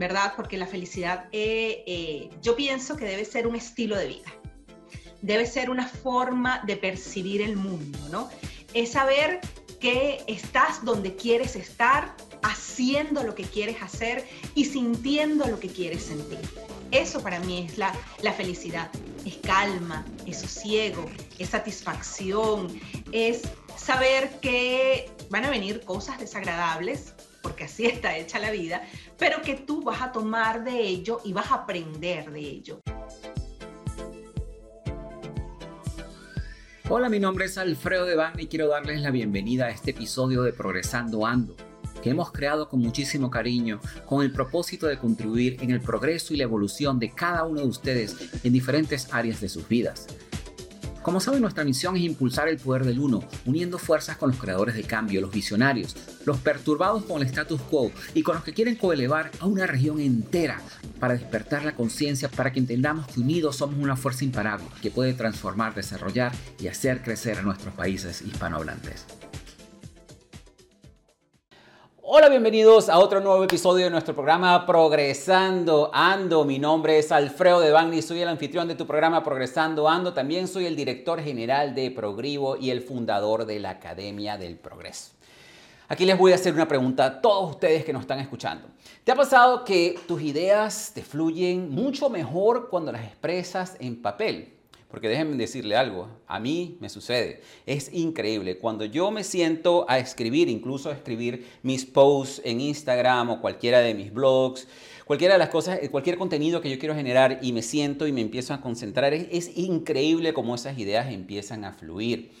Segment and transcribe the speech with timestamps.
[0.00, 0.32] ¿verdad?
[0.34, 4.32] Porque la felicidad, eh, eh, yo pienso que debe ser un estilo de vida,
[5.20, 8.30] debe ser una forma de percibir el mundo, ¿no?
[8.72, 9.40] Es saber
[9.78, 16.04] que estás donde quieres estar, haciendo lo que quieres hacer y sintiendo lo que quieres
[16.04, 16.40] sentir.
[16.90, 17.92] Eso para mí es la,
[18.22, 18.90] la felicidad.
[19.26, 21.04] Es calma, es sosiego,
[21.38, 22.80] es satisfacción,
[23.12, 23.42] es
[23.76, 27.12] saber que van a venir cosas desagradables,
[27.42, 28.82] porque así está hecha la vida,
[29.18, 32.80] pero que tú vas a tomar de ello y vas a aprender de ello.
[36.88, 40.52] Hola, mi nombre es Alfredo Devane y quiero darles la bienvenida a este episodio de
[40.52, 41.54] Progresando Ando,
[42.02, 46.36] que hemos creado con muchísimo cariño, con el propósito de contribuir en el progreso y
[46.36, 50.08] la evolución de cada uno de ustedes en diferentes áreas de sus vidas.
[51.02, 54.74] Como saben, nuestra misión es impulsar el poder del uno, uniendo fuerzas con los creadores
[54.74, 55.96] de cambio, los visionarios,
[56.26, 59.98] los perturbados con el status quo y con los que quieren coelevar a una región
[59.98, 60.60] entera
[60.98, 65.14] para despertar la conciencia, para que entendamos que unidos somos una fuerza imparable que puede
[65.14, 69.06] transformar, desarrollar y hacer crecer a nuestros países hispanohablantes.
[72.12, 76.44] Hola, bienvenidos a otro nuevo episodio de nuestro programa Progresando Ando.
[76.44, 80.12] Mi nombre es Alfredo de Bagni, soy el anfitrión de tu programa Progresando Ando.
[80.12, 85.12] También soy el director general de Progrivo y el fundador de la Academia del Progreso.
[85.86, 88.66] Aquí les voy a hacer una pregunta a todos ustedes que nos están escuchando.
[89.04, 94.59] ¿Te ha pasado que tus ideas te fluyen mucho mejor cuando las expresas en papel?
[94.90, 97.42] Porque déjenme decirle algo, a mí me sucede.
[97.64, 98.58] Es increíble.
[98.58, 103.78] Cuando yo me siento a escribir, incluso a escribir mis posts en Instagram o cualquiera
[103.78, 104.66] de mis blogs,
[105.04, 108.20] cualquiera de las cosas, cualquier contenido que yo quiero generar y me siento y me
[108.20, 112.32] empiezo a concentrar, es, es increíble cómo esas ideas empiezan a fluir.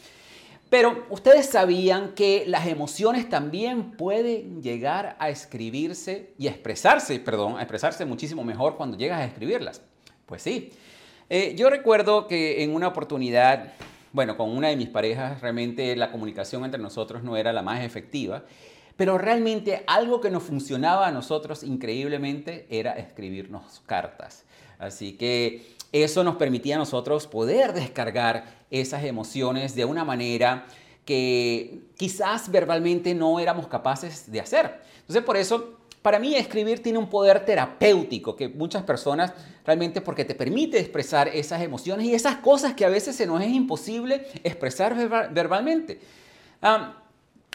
[0.70, 7.58] Pero ustedes sabían que las emociones también pueden llegar a escribirse y a expresarse, perdón,
[7.58, 9.82] a expresarse muchísimo mejor cuando llegas a escribirlas.
[10.26, 10.70] Pues sí.
[11.32, 13.72] Eh, yo recuerdo que en una oportunidad,
[14.12, 17.84] bueno, con una de mis parejas, realmente la comunicación entre nosotros no era la más
[17.84, 18.42] efectiva,
[18.96, 24.44] pero realmente algo que nos funcionaba a nosotros increíblemente era escribirnos cartas.
[24.80, 30.66] Así que eso nos permitía a nosotros poder descargar esas emociones de una manera
[31.04, 34.80] que quizás verbalmente no éramos capaces de hacer.
[35.02, 39.32] Entonces por eso para mí escribir tiene un poder terapéutico que muchas personas
[39.64, 43.42] realmente porque te permite expresar esas emociones y esas cosas que a veces se nos
[43.42, 44.94] es imposible expresar
[45.32, 46.00] verbalmente.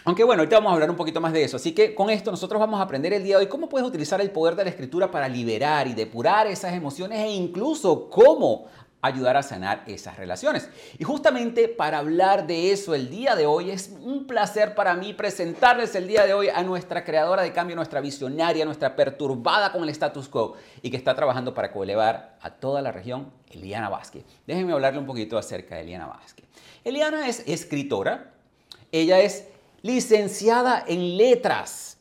[0.04, 1.58] aunque bueno, ahorita vamos a hablar un poquito más de eso.
[1.58, 4.22] Así que con esto nosotros vamos a aprender el día de hoy cómo puedes utilizar
[4.22, 8.68] el poder de la escritura para liberar y depurar esas emociones e incluso cómo
[9.08, 10.70] ayudar a sanar esas relaciones.
[10.98, 15.14] Y justamente para hablar de eso el día de hoy es un placer para mí
[15.14, 19.84] presentarles el día de hoy a nuestra creadora de cambio, nuestra visionaria, nuestra perturbada con
[19.84, 24.24] el status quo y que está trabajando para coelevar a toda la región, Eliana Vázquez.
[24.48, 26.46] Déjenme hablarle un poquito acerca de Eliana Vázquez.
[26.84, 28.32] Eliana es escritora,
[28.92, 29.48] ella es
[29.82, 31.95] licenciada en letras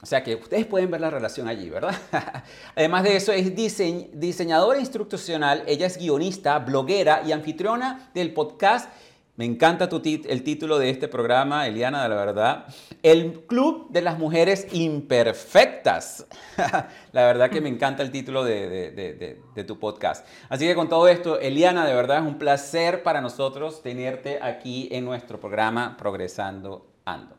[0.00, 1.94] o sea que ustedes pueden ver la relación allí, ¿verdad?
[2.76, 8.90] Además de eso, es diseñadora instruccional, ella es guionista, bloguera y anfitriona del podcast.
[9.34, 12.66] Me encanta el título de este programa, Eliana, de la verdad.
[13.04, 16.26] El Club de las Mujeres Imperfectas.
[17.12, 20.26] la verdad que me encanta el título de, de tu podcast.
[20.48, 24.88] Así que con todo esto, Eliana, de verdad es un placer para nosotros tenerte aquí
[24.90, 27.37] en nuestro programa Progresando Ando.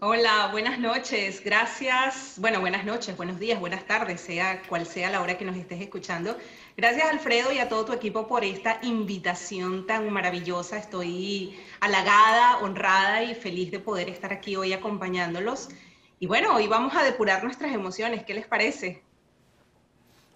[0.00, 2.34] Hola, buenas noches, gracias.
[2.38, 5.80] Bueno, buenas noches, buenos días, buenas tardes, sea cual sea la hora que nos estés
[5.80, 6.36] escuchando.
[6.76, 10.78] Gracias Alfredo y a todo tu equipo por esta invitación tan maravillosa.
[10.78, 15.68] Estoy halagada, honrada y feliz de poder estar aquí hoy acompañándolos.
[16.18, 19.00] Y bueno, hoy vamos a depurar nuestras emociones, ¿qué les parece?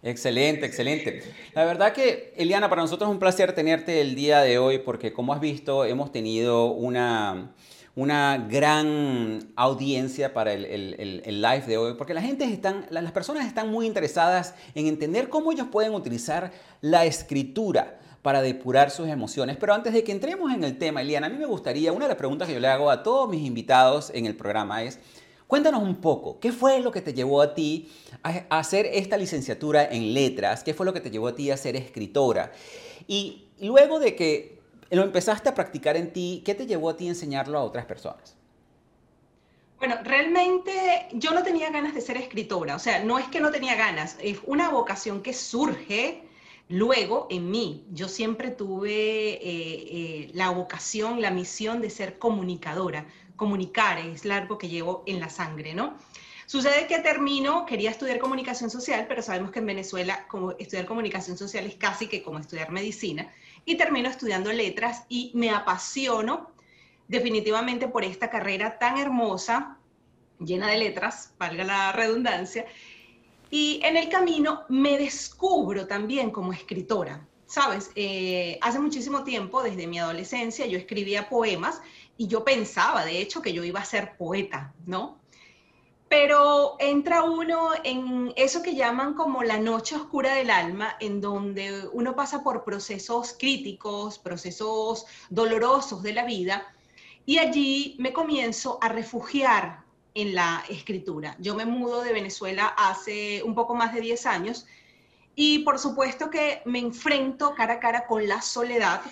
[0.04, 1.24] Excelente, excelente.
[1.54, 5.12] La verdad que, Eliana, para nosotros es un placer tenerte el día de hoy porque
[5.12, 7.52] como has visto, hemos tenido una
[7.98, 14.86] una gran audiencia para el, live de hoy, porque las personas están muy interesadas en
[14.86, 19.56] entender cómo ellos pueden utilizar la escritura para depurar sus emociones.
[19.56, 22.10] Pero antes de que entremos en el tema, Eliana, a mí me gustaría, una de
[22.10, 25.00] las preguntas que yo le hago a todos mis invitados en el programa es,
[25.48, 27.90] cuéntanos un poco, ¿qué fue lo que te llevó a ti
[28.22, 30.62] a hacer esta licenciatura en letras?
[30.62, 32.52] ¿Qué fue lo que te llevó a ti a ser escritora?
[33.08, 34.57] Y luego de que
[34.90, 37.84] lo empezaste a practicar en ti, ¿qué te llevó a ti a enseñarlo a otras
[37.86, 38.36] personas?
[39.78, 43.50] Bueno, realmente yo no tenía ganas de ser escritora, o sea, no es que no
[43.50, 46.24] tenía ganas, es una vocación que surge
[46.68, 47.86] luego en mí.
[47.92, 53.06] Yo siempre tuve eh, eh, la vocación, la misión de ser comunicadora,
[53.36, 55.94] comunicar es algo que llevo en la sangre, ¿no?
[56.46, 61.36] Sucede que termino, quería estudiar comunicación social, pero sabemos que en Venezuela como estudiar comunicación
[61.36, 63.30] social es casi que como estudiar medicina,
[63.64, 66.52] y termino estudiando letras y me apasiono
[67.08, 69.78] definitivamente por esta carrera tan hermosa,
[70.38, 72.66] llena de letras, valga la redundancia,
[73.50, 77.26] y en el camino me descubro también como escritora.
[77.46, 81.80] Sabes, eh, hace muchísimo tiempo, desde mi adolescencia, yo escribía poemas
[82.18, 85.17] y yo pensaba, de hecho, que yo iba a ser poeta, ¿no?
[86.08, 91.86] Pero entra uno en eso que llaman como la noche oscura del alma, en donde
[91.92, 96.74] uno pasa por procesos críticos, procesos dolorosos de la vida,
[97.26, 99.84] y allí me comienzo a refugiar
[100.14, 101.36] en la escritura.
[101.38, 104.66] Yo me mudo de Venezuela hace un poco más de 10 años
[105.36, 109.02] y por supuesto que me enfrento cara a cara con la soledad,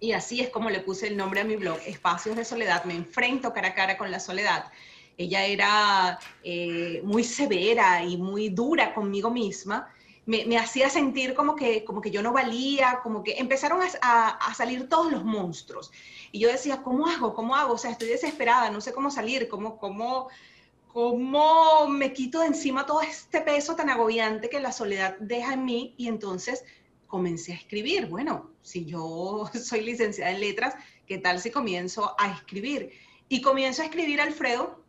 [0.00, 2.94] y así es como le puse el nombre a mi blog, Espacios de Soledad, me
[2.94, 4.64] enfrento cara a cara con la soledad
[5.20, 9.92] ella era eh, muy severa y muy dura conmigo misma,
[10.24, 14.88] me, hacía sentir como que, como que yo no valía, como que empezaron a, salir
[14.88, 15.90] todos los monstruos.
[16.32, 17.34] Y yo decía, ¿cómo hago?
[17.34, 17.74] ¿Cómo hago?
[17.74, 20.28] O sea, estoy desesperada, no sé cómo salir, cómo, cómo,
[20.88, 25.64] cómo me quito de encima todo este peso tan agobiante que la soledad deja en
[25.64, 25.94] mí.
[25.98, 26.64] Y entonces
[27.08, 28.06] comencé a escribir.
[28.06, 30.76] Bueno, si yo soy licenciada en letras,
[31.06, 32.92] ¿qué tal si comienzo a escribir?
[33.28, 34.80] Y comienzo a escribir, Alfredo,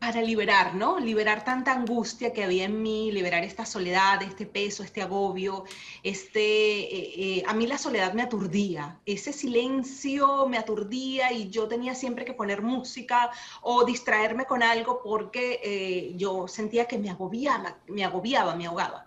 [0.00, 0.98] para liberar, ¿no?
[0.98, 5.64] Liberar tanta angustia que había en mí, liberar esta soledad, este peso, este agobio,
[6.02, 11.68] este, eh, eh, a mí la soledad me aturdía, ese silencio me aturdía y yo
[11.68, 13.30] tenía siempre que poner música
[13.60, 19.06] o distraerme con algo porque eh, yo sentía que me agobiaba, me agobiaba, me ahogaba.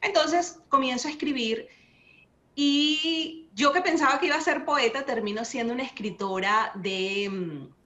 [0.00, 1.68] Entonces comienzo a escribir
[2.56, 7.81] y yo que pensaba que iba a ser poeta, termino siendo una escritora de mm,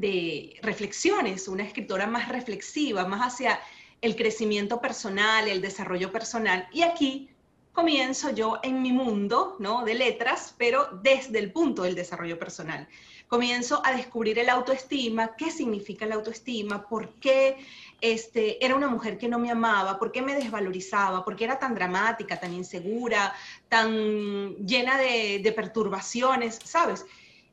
[0.00, 3.60] de reflexiones, una escritora más reflexiva, más hacia
[4.00, 6.68] el crecimiento personal, el desarrollo personal.
[6.72, 7.30] Y aquí
[7.72, 9.84] comienzo yo en mi mundo ¿no?
[9.84, 12.88] de letras, pero desde el punto del desarrollo personal.
[13.28, 17.58] Comienzo a descubrir el autoestima, qué significa el autoestima, por qué
[18.00, 21.58] este, era una mujer que no me amaba, por qué me desvalorizaba, por qué era
[21.58, 23.32] tan dramática, tan insegura,
[23.68, 27.06] tan llena de perturbaciones, ¿sabes?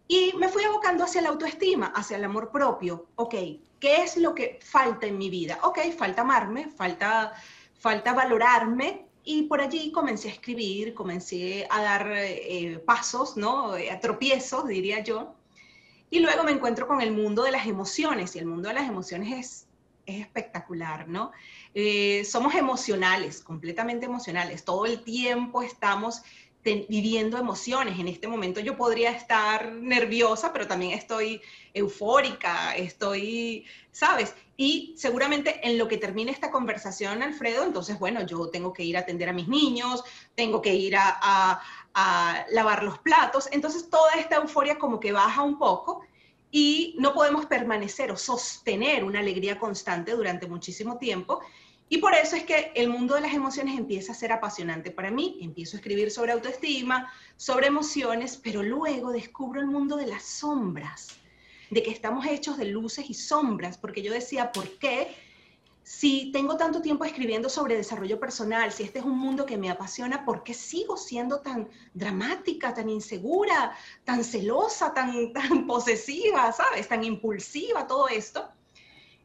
[0.07, 3.07] Y me fui abocando hacia la autoestima, hacia el amor propio.
[3.15, 3.35] Ok,
[3.79, 5.59] ¿qué es lo que falta en mi vida?
[5.63, 7.33] Ok, falta amarme, falta,
[7.77, 9.05] falta valorarme.
[9.23, 13.75] Y por allí comencé a escribir, comencé a dar eh, pasos, ¿no?
[13.75, 13.99] Eh, a
[14.65, 15.35] diría yo.
[16.09, 18.33] Y luego me encuentro con el mundo de las emociones.
[18.35, 19.67] Y el mundo de las emociones es,
[20.05, 21.33] es espectacular, ¿no?
[21.73, 24.63] Eh, somos emocionales, completamente emocionales.
[24.63, 26.21] Todo el tiempo estamos
[26.87, 27.99] viviendo emociones.
[27.99, 31.41] En este momento yo podría estar nerviosa, pero también estoy
[31.73, 34.35] eufórica, estoy, ¿sabes?
[34.57, 38.97] Y seguramente en lo que termine esta conversación, Alfredo, entonces, bueno, yo tengo que ir
[38.97, 40.03] a atender a mis niños,
[40.35, 41.61] tengo que ir a,
[41.93, 43.47] a lavar los platos.
[43.51, 46.01] Entonces, toda esta euforia como que baja un poco
[46.51, 51.41] y no podemos permanecer o sostener una alegría constante durante muchísimo tiempo.
[51.89, 55.09] Y por eso es que el mundo de las emociones empieza a ser apasionante para
[55.09, 55.37] mí.
[55.41, 61.15] Empiezo a escribir sobre autoestima, sobre emociones, pero luego descubro el mundo de las sombras,
[61.69, 65.15] de que estamos hechos de luces y sombras, porque yo decía, ¿por qué?
[65.83, 69.69] Si tengo tanto tiempo escribiendo sobre desarrollo personal, si este es un mundo que me
[69.69, 73.71] apasiona, ¿por qué sigo siendo tan dramática, tan insegura,
[74.03, 76.89] tan celosa, tan, tan posesiva, ¿sabes?
[76.89, 78.49] Tan impulsiva, todo esto.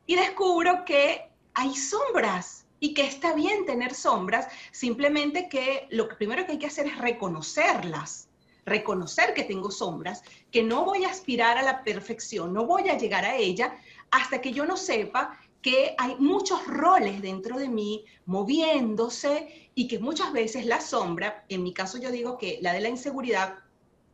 [0.06, 6.44] Y descubro que hay sombras y que está bien tener sombras, simplemente que lo primero
[6.44, 8.28] que hay que hacer es reconocerlas,
[8.64, 12.98] reconocer que tengo sombras, que no voy a aspirar a la perfección, no voy a
[12.98, 13.76] llegar a ella
[14.10, 20.00] hasta que yo no sepa que hay muchos roles dentro de mí moviéndose y que
[20.00, 23.60] muchas veces la sombra, en mi caso yo digo que la de la inseguridad,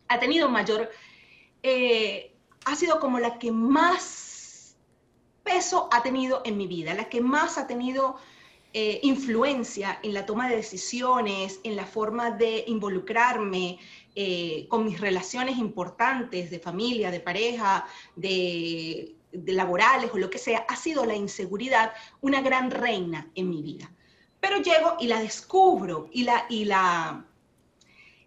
[0.09, 0.90] ha tenido mayor,
[1.62, 2.35] eh,
[2.66, 4.27] ha sido como la que más
[5.49, 8.17] peso ha tenido en mi vida, la que más ha tenido
[8.75, 13.78] eh, influencia en la toma de decisiones, en la forma de involucrarme
[14.14, 20.67] eh, con mis relaciones importantes de familia, de pareja, de, laborales o lo que sea,
[20.69, 23.90] ha sido la inseguridad una gran reina en mi vida.
[24.40, 27.25] Pero llego y la descubro y la, y la,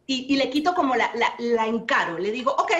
[0.07, 2.71] y, le quito como la, la, la encaro, le digo, ok,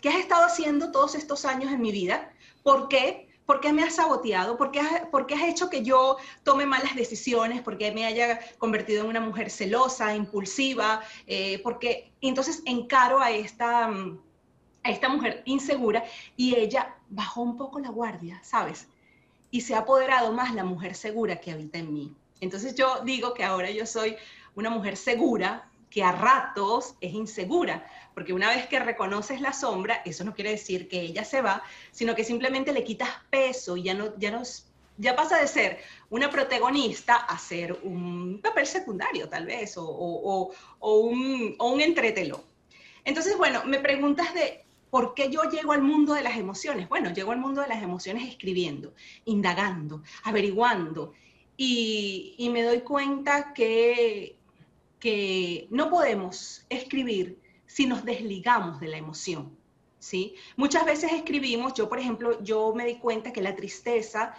[0.00, 2.32] ¿qué has estado haciendo todos estos años en mi vida?
[2.62, 3.29] ¿Por qué?
[3.46, 4.56] ¿Por qué me has saboteado?
[4.56, 7.62] ¿Por qué has, hecho que yo tome malas decisiones?
[7.62, 11.02] ¿Por qué me haya convertido en una mujer celosa, impulsiva?
[11.26, 14.20] Eh, porque entonces encaro a esta, mm,
[14.84, 16.04] a esta mujer insegura
[16.36, 18.86] y ella bajó un poco la guardia, ¿sabes?
[19.50, 22.14] y se ha apoderado más la mujer segura que habita en mí.
[22.40, 24.16] Entonces yo digo que ahora yo soy
[24.54, 30.02] una mujer segura que a ratos es insegura, porque una vez que reconoces la sombra,
[30.04, 33.82] eso no quiere decir que ella se va, sino que simplemente le quitas peso y
[33.82, 34.42] ya no, ya no,
[34.96, 40.52] ya pasa de ser una protagonista a ser un papel secundario tal vez, o, o,
[40.78, 42.44] o un, un entretelo.
[43.04, 46.88] Entonces, bueno, me preguntas de ¿Por qué yo llego al mundo de las emociones?
[46.88, 48.92] Bueno, llego al mundo de las emociones escribiendo,
[49.24, 51.12] indagando, averiguando
[51.56, 54.39] y me doy cuenta que,
[55.00, 59.56] que no podemos escribir si nos desligamos de la emoción.
[59.98, 60.34] ¿sí?
[60.56, 64.34] Muchas veces escribimos, yo por ejemplo, yo me di cuenta que la tristeza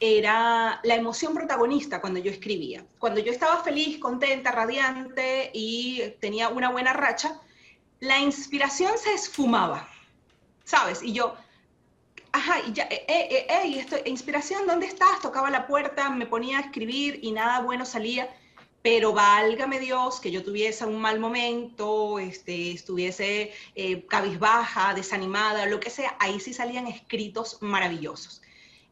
[0.00, 2.84] era la emoción protagonista cuando yo escribía.
[2.98, 7.40] Cuando yo estaba feliz, contenta, radiante y tenía una buena racha,
[8.00, 9.88] la inspiración se esfumaba,
[10.64, 11.02] ¿sabes?
[11.02, 11.34] Y yo,
[12.32, 15.20] ajá, y ya, eh, eh, eh, esto, inspiración, ¿dónde estás?
[15.22, 18.28] Tocaba la puerta, me ponía a escribir y nada bueno salía,
[18.86, 25.80] pero válgame Dios que yo tuviese un mal momento, este, estuviese eh, cabizbaja, desanimada, lo
[25.80, 28.42] que sea, ahí sí salían escritos maravillosos.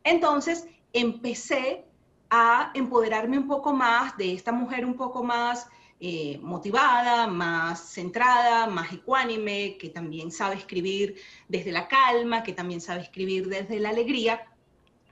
[0.02, 1.84] Entonces empecé
[2.28, 5.68] a empoderarme un poco más de esta mujer un poco más
[6.00, 11.14] eh, motivada, más centrada, más ecuánime, que también sabe escribir
[11.46, 14.44] desde la calma, que también sabe escribir desde la alegría.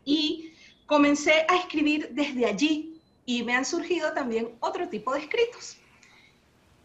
[0.05, 0.51] Y
[0.87, 2.92] comencé a escribir desde allí
[3.25, 5.79] y me han surgido también otro tipo de escritos.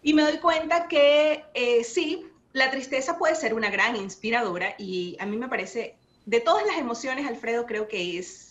[0.01, 5.17] Y me doy cuenta que eh, sí, la tristeza puede ser una gran inspiradora y
[5.20, 8.48] a mí me parece, de todas las emociones, Alfredo, creo que es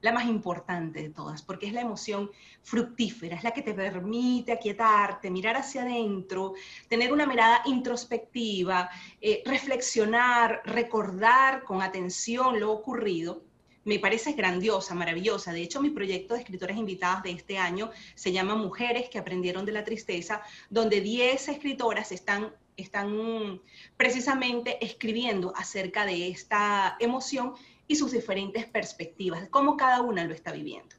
[0.00, 2.30] la más importante de todas, porque es la emoción
[2.62, 6.54] fructífera, es la que te permite aquietarte, mirar hacia adentro,
[6.88, 8.88] tener una mirada introspectiva,
[9.20, 13.42] eh, reflexionar, recordar con atención lo ocurrido.
[13.84, 15.52] Me parece grandiosa, maravillosa.
[15.52, 19.64] De hecho, mi proyecto de escritoras invitadas de este año se llama Mujeres que aprendieron
[19.64, 23.60] de la tristeza, donde 10 escritoras están están
[23.96, 27.54] precisamente escribiendo acerca de esta emoción
[27.86, 30.96] y sus diferentes perspectivas, cómo cada una lo está viviendo.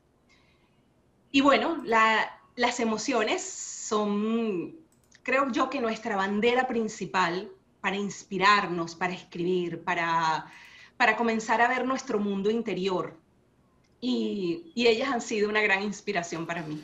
[1.31, 4.75] Y bueno, las emociones son,
[5.23, 10.51] creo yo, que nuestra bandera principal para inspirarnos, para escribir, para,
[11.01, 13.15] para comenzar a ver nuestro mundo interior.
[13.99, 16.79] Y, y ellas han sido una gran inspiración para mí.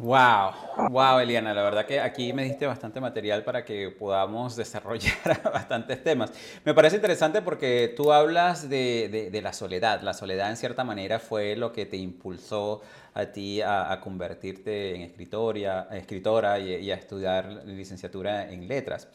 [0.00, 5.40] Wow, wow, Eliana, la verdad que aquí me diste bastante material para que podamos desarrollar
[5.44, 6.32] bastantes temas.
[6.64, 10.02] Me parece interesante porque tú hablas de, la soledad.
[10.02, 12.82] La soledad en cierta manera fue lo que te impulsó
[13.14, 19.06] a ti a, convertirte en escritora y, a estudiar licenciatura en letras.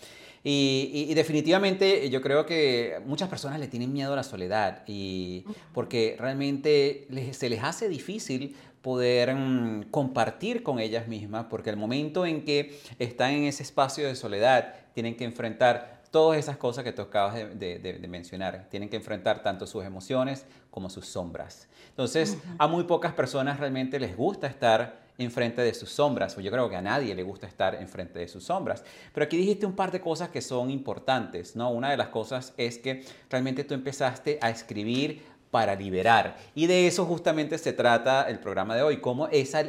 [0.50, 5.44] Y, y, definitivamente yo creo que muchas personas le tienen miedo a la soledad y
[5.74, 12.26] porque realmente se les hace difícil poder mm, compartir con ellas mismas, porque el momento
[12.26, 16.94] en que están en ese espacio de soledad, tienen que enfrentar todas esas cosas que
[16.94, 18.68] tú acabas de, mencionar.
[18.70, 21.68] Tienen que enfrentar tanto sus emociones como sus sombras.
[21.90, 26.52] Entonces, a muy pocas personas realmente les gusta estar enfrente de sus sombras, o yo
[26.52, 28.84] creo que a nadie le gusta estar enfrente de sus sombras.
[29.14, 31.72] Pero aquí dijiste un par de cosas que son importantes, ¿no?
[31.72, 35.22] Una de las cosas es que realmente tú empezaste a escribir
[35.52, 36.38] para liberar.
[36.56, 39.64] Y de eso justamente se trata el programa de hoy, cómo esa,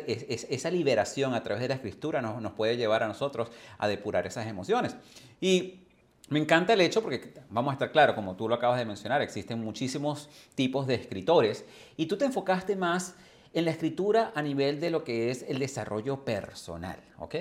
[0.71, 4.47] liberación a través de la escritura nos, nos puede llevar a nosotros a depurar esas
[4.47, 4.97] emociones.
[5.41, 5.81] Y
[6.31, 9.23] me encanta el hecho porque, vamos a estar claro, como tú lo acabas de mencionar,
[9.23, 11.65] existen muchísimos tipos de escritores
[11.97, 13.15] y tú te enfocaste más
[13.59, 17.35] en la escritura a nivel de lo que es el desarrollo personal, ¿ok?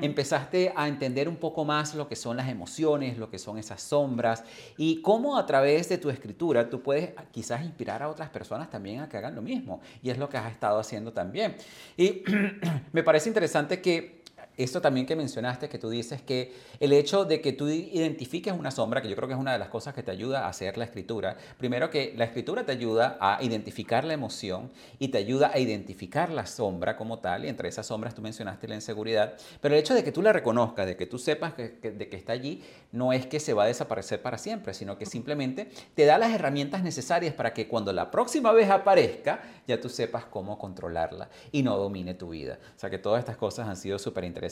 [0.00, 3.82] Empezaste a entender un poco más lo que son las emociones, lo que son esas
[3.82, 4.44] sombras
[4.76, 9.00] y cómo a través de tu escritura tú puedes quizás inspirar a otras personas también
[9.00, 9.80] a que hagan lo mismo.
[10.02, 11.56] Y es lo que has estado haciendo también.
[11.96, 12.22] Y
[12.92, 14.17] me parece interesante que
[14.58, 18.72] esto también que mencionaste, que tú dices que el hecho de que tú identifiques una
[18.72, 20.76] sombra, que yo creo que es una de las cosas que te ayuda a hacer
[20.76, 25.52] la escritura, primero que la escritura te ayuda a identificar la emoción y te ayuda
[25.54, 29.76] a identificar la sombra como tal, y entre esas sombras tú mencionaste la inseguridad, pero
[29.76, 32.32] el hecho de que tú la reconozcas, de que tú sepas que, de que está
[32.32, 36.18] allí, no es que se va a desaparecer para siempre, sino que simplemente te da
[36.18, 41.28] las herramientas necesarias para que cuando la próxima vez aparezca, ya tú sepas cómo controlarla
[41.52, 42.58] y no domine tu vida.
[42.76, 44.47] O sea que todas estas cosas han sido súper interesantes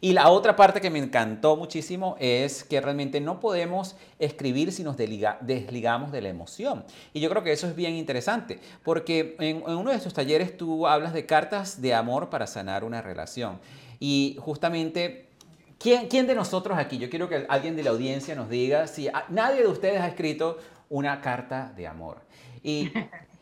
[0.00, 4.82] y la otra parte que me encantó muchísimo es que realmente no podemos escribir si
[4.82, 6.84] nos desligamos de la emoción.
[7.12, 10.86] Y yo creo que eso es bien interesante, porque en, uno de estos talleres tú
[10.86, 13.58] hablas de cartas de amor para sanar una relación.
[14.00, 15.28] Y justamente
[15.76, 16.96] ¿Quién, ¿Quién, de nosotros aquí?
[16.96, 20.56] Yo quiero que alguien de la audiencia nos diga si nadie de ustedes ha escrito
[20.88, 22.18] una carta de amor.
[22.62, 22.90] Y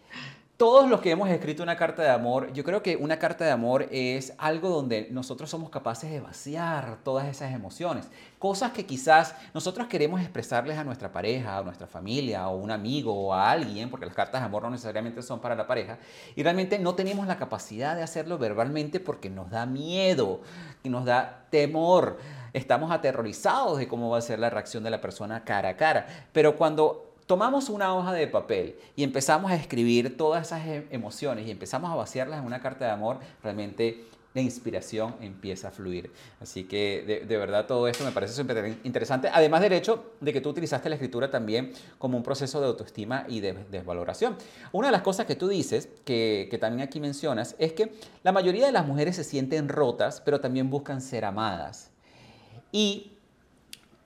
[0.63, 3.51] todos los que hemos escrito una carta de amor, yo creo que una carta de
[3.51, 8.09] amor es algo donde nosotros somos capaces de vaciar todas esas emociones.
[8.39, 13.13] Cosas que quizás nosotros queremos expresarles a nuestra pareja, a nuestra familia, o un amigo,
[13.13, 15.99] o a alguien, porque las cartas de amor no necesariamente son para la pareja,
[16.37, 20.43] y realmente no tenemos la capacidad de hacerlo verbalmente porque nos da miedo
[20.85, 22.19] y nos da temor.
[22.53, 26.07] Estamos aterrorizados de cómo va a ser la reacción de la persona cara a cara.
[26.33, 31.47] Pero cuando tomamos una hoja de papel y empezamos a escribir todas esas e-, emociones
[31.47, 36.11] y empezamos a vaciarlas en una carta de amor, realmente la inspiración empieza a fluir.
[36.41, 40.41] Así que de, verdad todo esto me parece súper interesante, además del hecho de que
[40.41, 44.37] tú utilizaste la escritura también como un proceso de autoestima y de desvaloración.
[44.73, 48.33] Una de las cosas que tú dices, que, que también aquí mencionas, es que la
[48.33, 51.91] mayoría de las mujeres se sienten rotas, pero también buscan ser amadas.
[52.71, 53.13] Y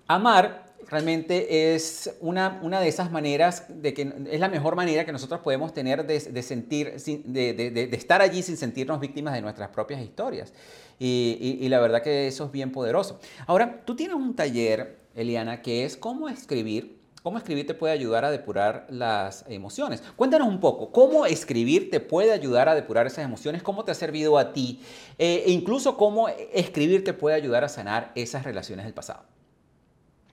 [0.09, 5.13] amar realmente es una, una, de esas maneras, de que es la mejor manera que
[5.13, 10.01] nosotros podemos tener de, sentir, de, de, estar allí sin sentirnos víctimas de nuestras propias
[10.01, 10.53] historias.
[10.99, 13.21] Y, y, la verdad que eso es bien poderoso.
[13.47, 16.97] Ahora, tú tienes un taller, Eliana, que es cómo escribir.
[17.23, 20.01] ¿Cómo escribir te puede ayudar a depurar las emociones?
[20.15, 23.65] Cuéntanos un poco, ¿cómo escribir te puede ayudar a depurar esas emociones?
[23.65, 24.81] ¿Cómo te ha servido a ti?
[25.19, 29.25] Eh, e incluso cómo escribir te puede ayudar a sanar esas relaciones del pasado.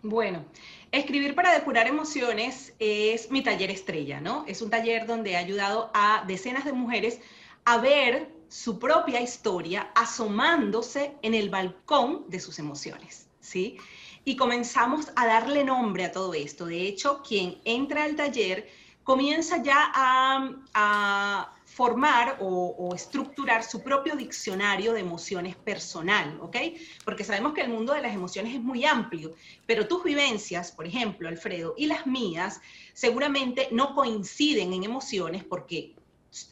[0.05, 0.43] Bueno,
[0.91, 4.43] escribir para depurar emociones es mi taller estrella, ¿no?
[4.49, 7.21] Es un taller donde he ayudado a decenas de mujeres
[7.63, 13.77] a ver su propia historia asomándose en el balcón de sus emociones, ¿sí?
[14.25, 16.65] Y comenzamos a darle nombre a todo esto.
[16.65, 18.67] De hecho, quien entra al taller
[19.05, 26.57] comienza ya a, a formar o, estructurar su propio diccionario de emociones personal, ¿ok?
[27.03, 29.33] Porque sabemos que el mundo de las emociones es muy amplio,
[29.65, 32.61] pero tus vivencias, por ejemplo, Alfredo, y las mías,
[32.93, 35.95] seguramente no coinciden en emociones porque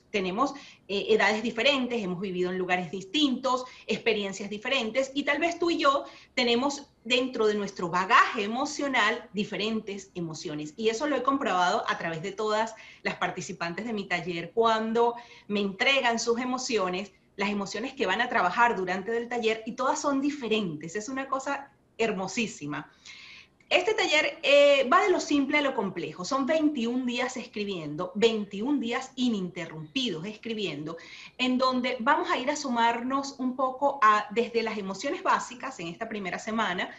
[0.10, 0.54] tenemos
[0.94, 5.78] eh, edades diferentes, hemos vivido en lugares distintos, experiencias diferentes y tal vez tú y
[5.78, 10.74] yo tenemos dentro de nuestro bagaje emocional diferentes emociones.
[10.76, 15.16] Y eso lo he comprobado a través de todas las participantes de mi taller cuando
[15.48, 20.02] me entregan sus emociones, las emociones que van a trabajar durante el taller y todas
[20.02, 20.98] son diferentes.
[20.98, 22.92] Es una cosa hermosísima.
[23.72, 26.26] Este taller eh, va de lo simple a lo complejo.
[26.26, 30.98] Son 21 días escribiendo, 21 días ininterrumpidos escribiendo,
[31.38, 35.88] en donde vamos a ir a sumarnos un poco a, desde las emociones básicas en
[35.88, 36.94] esta primera semana,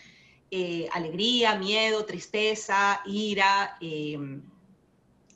[0.51, 4.43] eh, alegría, miedo, tristeza, ira, em,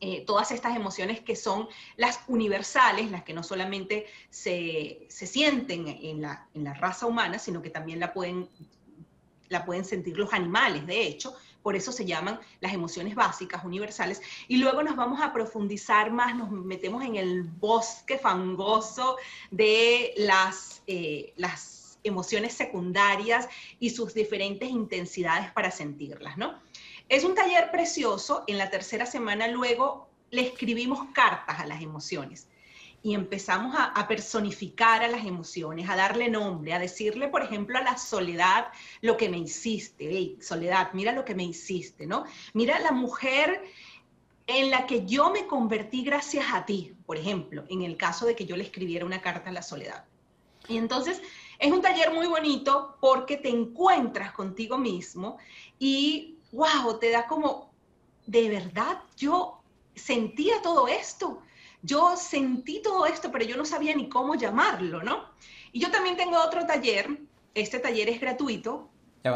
[0.01, 1.69] eh, todas estas emociones que son
[1.99, 7.61] las universales, las que no solamente se, sienten en la, en la, raza humana, sino
[7.61, 8.49] que también la pueden
[9.49, 14.23] la pueden sentir los animales, de hecho, por eso se llaman las emociones básicas, universales,
[14.47, 19.17] y luego nos vamos a profundizar más, nos metemos en el bosque fangoso
[19.51, 23.49] de las, eh, las emociones secundarias
[23.81, 26.61] y sus diferentes intensidades para sentirlas, ¿no?
[27.09, 32.47] Es un taller precioso, en la tercera semana luego le escribimos cartas a las emociones
[33.07, 37.81] y empezamos a, personificar a las emociones, a darle nombre, a decirle, por ejemplo, a
[37.81, 38.67] la soledad
[39.01, 40.09] lo que me hiciste.
[40.11, 42.25] Hey, soledad, mira lo que me hiciste, ¿no?
[42.53, 43.63] Mira la mujer
[44.49, 48.35] en la que yo me convertí gracias a ti, por ejemplo, en el caso de
[48.35, 50.05] que yo le escribiera una carta a la soledad.
[50.67, 51.23] Y entonces
[51.61, 55.39] es un taller muy bonito porque te encuentras contigo mismo
[55.79, 57.71] y, wow, te da como,
[58.27, 59.63] de verdad, yo
[59.95, 61.41] sentía todo esto
[61.87, 65.25] yo sentí todo esto, pero yo no sabía ni cómo llamarlo, ¿no?
[65.73, 67.09] Y yo también tengo otro taller,
[67.55, 68.91] este taller es gratuito.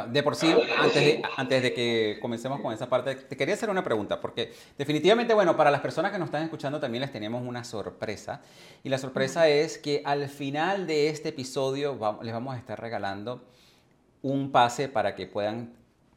[0.09, 3.71] De por sí, antes de, antes de que comencemos con esa parte, te quería hacer
[3.71, 7.43] una pregunta, porque definitivamente, bueno, para las personas que nos están escuchando también les tenemos
[7.45, 8.41] una sorpresa.
[8.85, 13.45] Y la sorpresa es que al final de este episodio les vamos a estar regalando
[14.23, 15.73] un pase para que puedan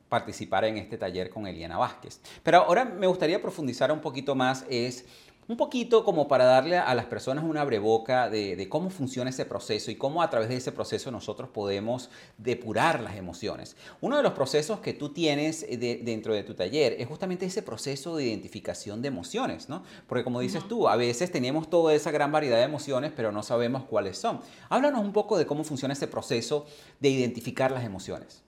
[0.07, 2.21] participar en este taller con Eliana Vázquez.
[2.43, 5.05] Pero ahora me gustaría profundizar un poquito más, es
[5.47, 9.91] un poquito como para darle a las personas una breboca de, cómo funciona ese proceso
[9.91, 13.75] y cómo a través de ese proceso nosotros podemos depurar las emociones.
[14.01, 18.15] Uno de los procesos que tú tienes dentro de tu taller es justamente ese proceso
[18.15, 19.83] de identificación de emociones, ¿no?
[20.07, 23.43] Porque como dices tú, a veces tenemos toda esa gran variedad de emociones, pero no
[23.43, 24.41] sabemos cuáles son.
[24.69, 26.65] Háblanos un poco de cómo funciona ese proceso
[26.99, 28.43] de identificar las emociones.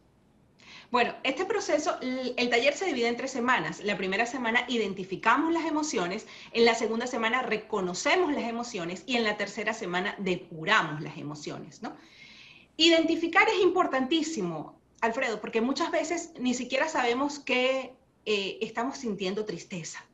[0.95, 3.83] Bueno, este proceso, el taller se divide en tres semanas.
[3.83, 9.25] La primera semana identificamos las emociones, en la segunda semana reconocemos las emociones y en
[9.25, 11.97] la tercera semana depuramos las emociones, ¿no?
[12.77, 17.93] Identificar es importantísimo, Alfredo, porque muchas veces ni siquiera sabemos que
[18.25, 20.05] eh, estamos sintiendo tristeza.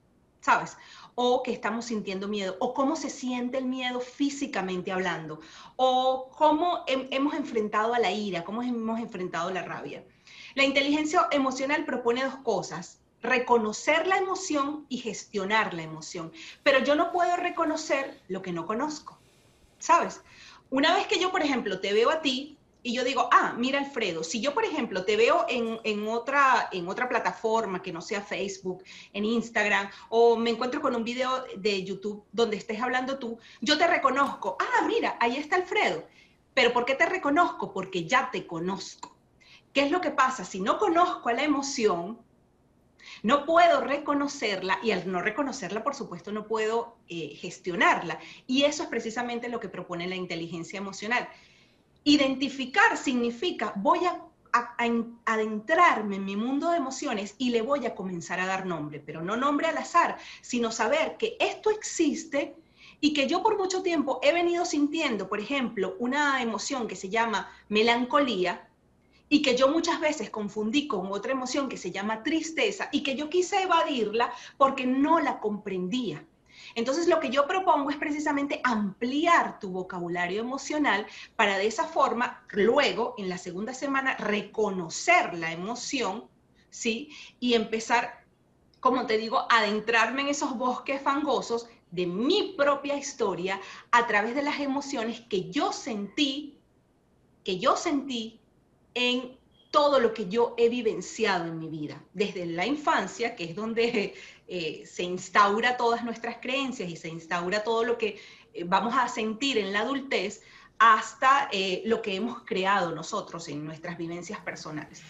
[0.43, 0.75] ¿sabes?
[1.13, 5.39] o que estamos sintiendo miedo, o cómo se siente el miedo físicamente hablando,
[5.75, 10.03] o cómo hemos enfrentado a la ira, cómo hemos enfrentado la rabia.
[10.55, 16.31] La inteligencia emocional propone dos cosas, reconocer la emoción y gestionar la emoción,
[16.63, 19.19] pero yo no puedo reconocer lo que no conozco,
[19.79, 20.21] ¿sabes?
[20.69, 23.79] Una vez que yo, por ejemplo, te veo a ti, y yo digo, ah, mira
[23.79, 28.21] Alfredo, si yo por ejemplo te veo en, otra, en otra plataforma que no sea
[28.21, 28.83] Facebook,
[29.13, 33.77] en Instagram, o me encuentro con un video de YouTube donde estés hablando tú, yo
[33.77, 36.03] te reconozco, ah, mira, ahí está Alfredo.
[36.53, 37.71] Pero ¿por qué te reconozco?
[37.71, 39.15] Porque ya te conozco.
[39.73, 40.45] ¿Qué es lo que pasa?
[40.45, 42.19] Si no conozco a la emoción,
[43.23, 48.19] no puedo reconocerla y al no reconocerla, por supuesto, no puedo eh, gestionarla.
[48.47, 51.27] Y eso es precisamente lo que propone la inteligencia emocional
[52.03, 54.25] Identificar significa voy a,
[55.25, 59.21] adentrarme en mi mundo de emociones y le voy a comenzar a dar nombre, pero
[59.21, 62.53] no nombre al azar, sino saber que esto existe
[62.99, 67.07] y que yo por mucho tiempo he venido sintiendo, por ejemplo, una emoción que se
[67.07, 68.67] llama melancolía
[69.31, 73.15] y que yo muchas veces confundí con otra emoción que se llama tristeza y que
[73.15, 76.27] yo quise evadirla porque no la comprendía.
[76.75, 82.45] Entonces, lo que yo propongo es precisamente ampliar tu vocabulario emocional para de esa forma,
[82.49, 86.25] luego, en la segunda semana, reconocer la emoción,
[86.69, 87.09] ¿sí?
[87.39, 88.25] Y empezar,
[88.81, 94.43] como te digo, adentrarme en esos bosques fangosos de mi propia historia a través de
[94.43, 96.57] las emociones que yo sentí,
[97.45, 98.40] que yo sentí
[98.93, 99.37] en
[99.71, 104.13] todo lo que yo he vivenciado en mi vida, desde la infancia, que es donde
[104.47, 108.19] eh, se instaura todas nuestras creencias y se instaura todo lo que
[108.53, 110.41] eh, vamos a sentir en la adultez,
[110.77, 115.01] hasta eh, lo que hemos creado nosotros en nuestras vivencias personales.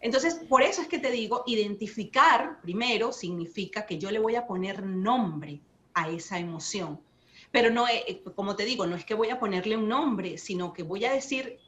[0.00, 4.46] Entonces, por eso es que te digo, identificar primero significa que yo le voy a
[4.46, 5.60] poner nombre
[5.94, 7.00] a esa emoción.
[7.52, 7.86] Pero no,
[8.34, 11.12] como te digo, no es que voy a ponerle un nombre, sino que voy a
[11.12, 11.58] decir,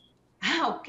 [0.40, 0.88] ah, ok,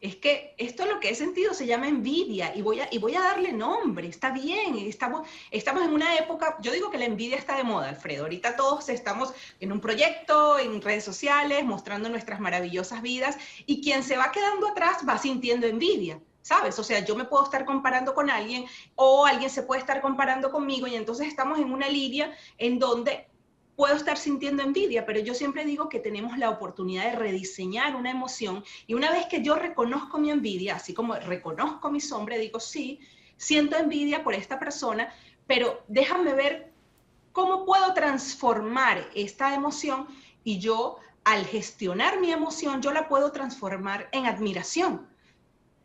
[0.00, 3.14] es que esto lo que he sentido se llama envidia y voy a, y voy
[3.14, 7.36] a darle nombre, está bien, estamos, estamos en una época, yo digo que la envidia
[7.36, 12.40] está de moda, Alfredo, ahorita todos estamos en un proyecto, en redes sociales, mostrando nuestras
[12.40, 13.36] maravillosas vidas
[13.66, 16.20] y quien se va quedando atrás va sintiendo envidia.
[16.42, 16.78] ¿Sabes?
[16.78, 20.50] O sea, yo me puedo estar comparando con alguien o alguien se puede estar comparando
[20.50, 23.29] conmigo y entonces estamos en una línea en donde
[23.80, 28.10] puedo estar sintiendo envidia, pero yo siempre digo que tenemos la oportunidad de rediseñar una
[28.10, 32.60] emoción y una vez que yo reconozco mi envidia, así como reconozco mi sombra, digo,
[32.60, 33.00] sí,
[33.38, 35.10] siento envidia por esta persona,
[35.46, 36.70] pero déjame ver
[37.32, 40.06] cómo puedo transformar esta emoción
[40.44, 45.08] y yo al gestionar mi emoción, yo la puedo transformar en admiración.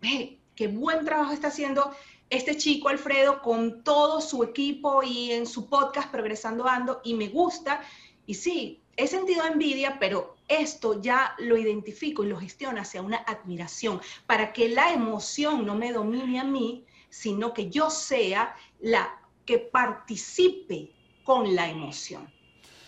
[0.02, 1.96] qué buen trabajo está haciendo
[2.30, 7.28] este chico Alfredo con todo su equipo y en su podcast Progresando Ando y me
[7.30, 7.82] gusta.
[8.26, 13.18] Y sí, he sentido envidia, pero esto ya lo identifico y lo gestiono hacia una
[13.18, 19.20] admiración, para que la emoción no me domine a mí, sino que yo sea la
[19.46, 20.92] que participe
[21.24, 22.32] con la emoción.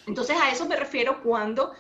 [0.06, 1.74] Entonces a eso me refiero cuando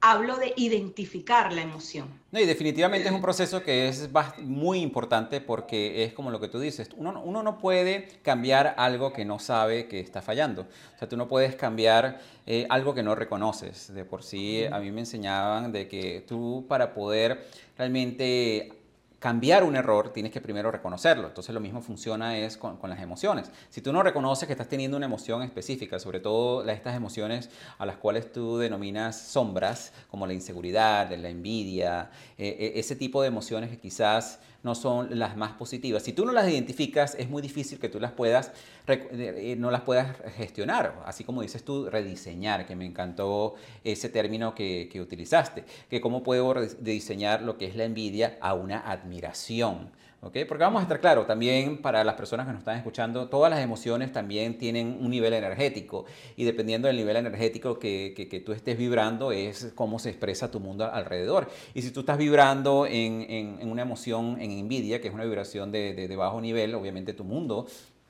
[0.00, 2.08] hablo de identificar la emoción.
[2.30, 4.08] No, y definitivamente es un proceso que es
[4.38, 9.12] muy importante porque es como lo que tú dices, uno, uno, no puede cambiar algo
[9.12, 10.62] que no sabe que está fallando.
[10.94, 13.92] O sea, tú no puedes cambiar eh, algo que no reconoces.
[13.92, 18.77] De por sí, a mí me enseñaban de que tú para poder realmente
[19.18, 21.26] cambiar un error, tienes que primero reconocerlo.
[21.26, 23.50] Entonces lo mismo funciona es con, las emociones.
[23.68, 27.86] Si tú no reconoces que estás teniendo una emoción específica, sobre todo estas emociones a
[27.86, 33.28] las cuales tú denominas sombras, como la inseguridad, la envidia, eh, eh, ese tipo de
[33.28, 36.02] emociones que quizás no son las más positivas.
[36.02, 38.52] Si tú no las identificas, es muy difícil que tú las puedas,
[38.86, 44.54] eh, no las puedas gestionar, así como dices tú, rediseñar, que me encantó ese término
[44.54, 49.90] que, que utilizaste, que cómo puedo rediseñar lo que es la envidia a una admiración.
[50.20, 53.60] Porque vamos a estar claro, también para las personas que nos están escuchando, todas las
[53.60, 58.76] emociones también tienen un nivel energético y dependiendo del nivel energético que, que, tú estés
[58.76, 61.48] vibrando es cómo se expresa tu mundo alrededor.
[61.72, 65.70] Y si tú estás vibrando en, en, una emoción, en envidia, que es una vibración
[65.70, 67.66] de, de bajo nivel, obviamente tu mundo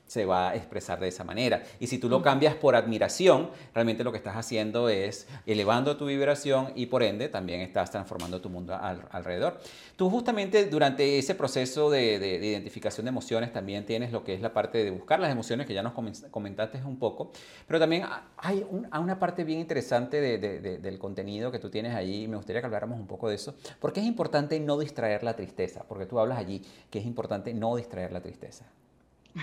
[0.09, 1.61] se va a expresar de esa manera.
[1.79, 6.07] Y si tú lo cambias por admiración, realmente lo que estás haciendo es elevando tu
[6.07, 9.59] vibración y por ende también estás transformando tu mundo alrededor.
[9.95, 14.51] Tú justamente durante ese proceso de, identificación de emociones también tienes lo que es la
[14.51, 15.93] parte de buscar las emociones que ya nos
[16.31, 17.31] comentaste un poco,
[17.67, 18.05] pero también
[18.37, 18.65] hay
[18.99, 22.99] una parte bien interesante del contenido que tú tienes ahí y me gustaría que habláramos
[22.99, 26.63] un poco de eso, porque es importante no distraer la tristeza, porque tú hablas allí
[26.89, 28.65] que es importante no distraer la tristeza.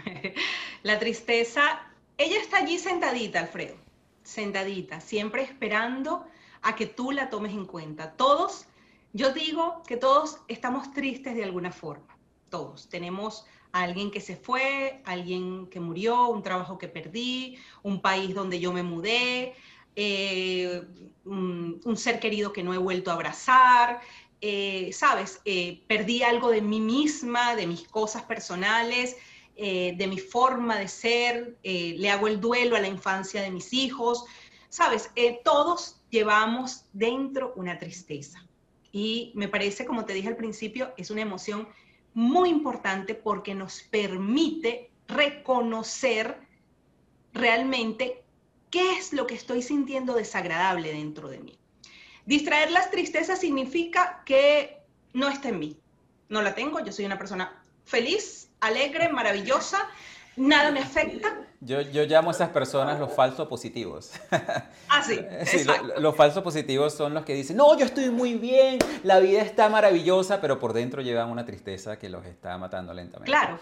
[0.82, 1.86] la tristeza
[2.18, 3.76] ella está allí sentadita, Alfredo,
[4.22, 6.24] sentadita, siempre esperando
[6.62, 8.12] a que tú la tomes en cuenta.
[8.12, 8.66] Todos,
[9.12, 12.16] yo digo que todos estamos tristes de alguna forma,
[12.48, 12.88] todos.
[12.88, 18.34] Tenemos a alguien que se fue, alguien que murió, un trabajo que perdí, un país
[18.34, 19.54] donde yo me mudé,
[19.94, 20.82] eh,
[21.26, 24.00] un, ser querido que no he vuelto a abrazar,
[24.40, 29.18] eh, sabes, eh, perdí algo de mí misma, de mis cosas personales,
[29.56, 34.24] de mi forma de ser, le hago el duelo a la infancia de mis hijos,
[34.68, 35.10] sabes,
[35.44, 38.46] todos llevamos dentro una tristeza.
[38.92, 41.68] Y me parece, como te dije al principio, es una emoción
[42.14, 46.40] muy importante porque nos permite reconocer
[47.32, 48.24] realmente
[48.70, 51.58] qué es lo que estoy sintiendo desagradable dentro de mí.
[52.24, 54.78] Distraer las tristezas significa que
[55.12, 55.78] no está en mí.
[56.28, 59.78] No la tengo, yo soy una persona feliz, alegre, maravillosa,
[60.36, 61.34] nada me afecta.
[61.60, 64.12] Yo, yo llamo a esas personas los falsos positivos.
[64.88, 65.18] Ah, sí.
[65.44, 65.66] sí
[65.98, 69.68] los falsos positivos son los que dicen, no, yo estoy muy bien, la vida está
[69.68, 73.30] maravillosa, pero por dentro llevan una tristeza que los está matando lentamente.
[73.30, 73.58] Claro,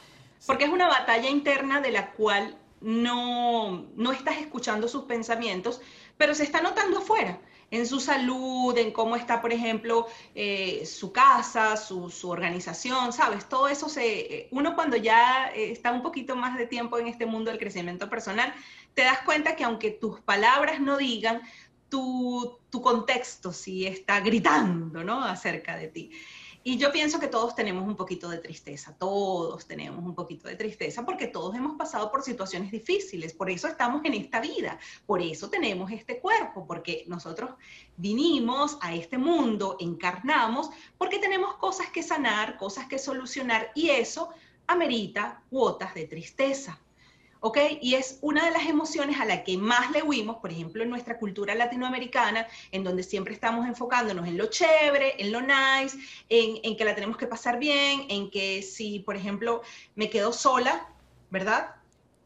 [0.47, 5.81] porque es una batalla interna de la cual no, no estás escuchando sus pensamientos,
[6.19, 7.39] pero se está notando afuera,
[7.75, 13.49] en su salud, en cómo está, por ejemplo, eh, su casa, su, su, organización, ¿sabes?
[13.49, 17.09] Todo eso se, eh, uno cuando ya eh, está un poquito más de tiempo en
[17.09, 18.55] este mundo del crecimiento personal,
[18.95, 21.43] te das cuenta que aunque tus palabras no digan,
[21.89, 25.25] tu, tu contexto sí está gritando, ¿no?
[25.25, 26.11] Acerca de ti.
[26.67, 30.57] Y yo pienso que todos tenemos un poquito de tristeza, todos tenemos un poquito de
[30.57, 35.21] tristeza porque todos hemos pasado por situaciones difíciles, por eso estamos en esta vida, por
[35.21, 37.51] eso tenemos este cuerpo, porque nosotros
[37.99, 44.31] vinimos a este mundo, encarnamos, porque tenemos cosas que sanar, cosas que solucionar y eso
[44.67, 46.81] amerita cuotas de tristeza.
[47.45, 47.59] ¿Ok?
[47.83, 50.89] Y es una de las emociones a la que más le huimos, por ejemplo, en
[50.89, 55.99] nuestra cultura latinoamericana, en donde siempre estamos enfocándonos en lo chévere, en lo nice,
[56.31, 59.61] en, que la tenemos que pasar bien, en que si, por ejemplo,
[59.95, 60.89] me quedo sola,
[61.29, 61.75] ¿verdad?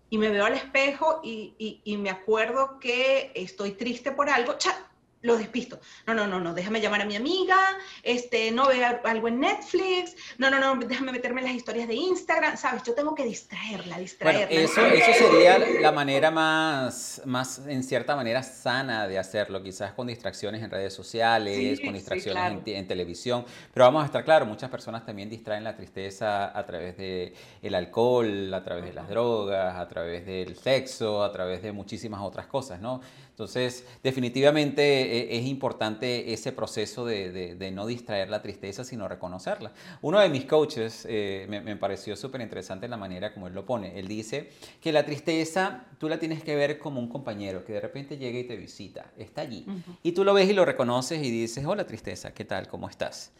[0.09, 4.57] Y me veo al espejo y, y me acuerdo que estoy triste por algo.
[5.23, 5.81] Lo despisto.
[6.07, 7.57] No, no, no, no, déjame llamar a mi amiga,
[8.03, 11.95] este, no vea algo en Netflix, no, no, no, déjame meterme en las historias de
[11.95, 12.83] Instagram, ¿sabes?
[12.85, 14.47] Yo tengo que distraerla, distraerla.
[14.47, 19.93] Bueno, eso, eso sería la manera más, más, en cierta manera, sana de hacerlo, quizás
[19.93, 24.71] con distracciones en redes sociales, con distracciones en, televisión, pero vamos a estar claro, muchas
[24.71, 29.77] personas también distraen la tristeza a través del el alcohol, a través de las drogas,
[29.77, 33.01] a través del sexo, a través de muchísimas otras cosas, ¿no?
[33.39, 39.71] Entonces, definitivamente eh, es importante ese proceso de, no distraer la tristeza, sino reconocerla.
[40.03, 43.97] Uno de mis coaches eh, me, pareció súper interesante la manera como él lo pone.
[43.97, 47.81] Él dice que la tristeza tú la tienes que ver como un compañero que de
[47.81, 49.65] repente llega y te visita, está allí.
[50.03, 52.67] Y tú lo ves y lo reconoces y dices, hola tristeza, ¿qué tal?
[52.67, 53.31] ¿Cómo estás?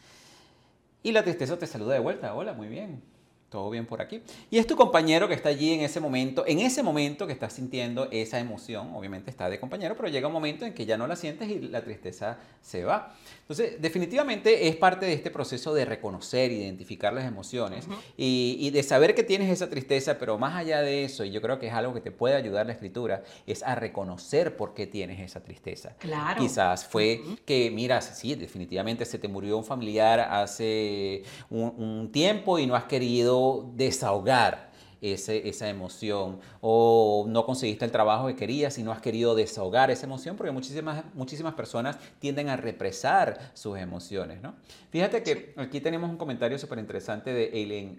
[1.03, 3.01] Y la tristeza te saluda de vuelta, hola, muy bien
[3.49, 4.21] todo bien por aquí.
[4.51, 7.53] Y es tu compañero que está allí en ese momento, en ese momento que estás
[7.53, 11.07] sintiendo esa emoción, obviamente está de compañero, pero llega un momento en que ya no
[11.07, 13.15] la sientes y la tristeza se va.
[13.41, 19.15] Entonces, definitivamente es parte de este proceso de reconocer, identificar las emociones y, de saber
[19.15, 21.95] que tienes esa tristeza, pero más allá de eso, y yo creo que es algo
[21.95, 25.95] que te puede ayudar la escritura, es a reconocer por qué tienes esa tristeza.
[25.97, 26.39] Claro.
[26.39, 32.67] Quizás fue que, mira, sí, definitivamente se te murió un familiar hace un tiempo y
[32.67, 33.38] no has querido
[33.75, 34.69] desahogar
[35.01, 40.05] esa emoción o no conseguiste el trabajo que querías y no has querido desahogar esa
[40.05, 44.55] emoción porque muchísimas, muchísimas personas tienden a represar sus emociones, ¿no?
[44.89, 47.45] Fíjate que aquí tenemos un comentario súper interesante de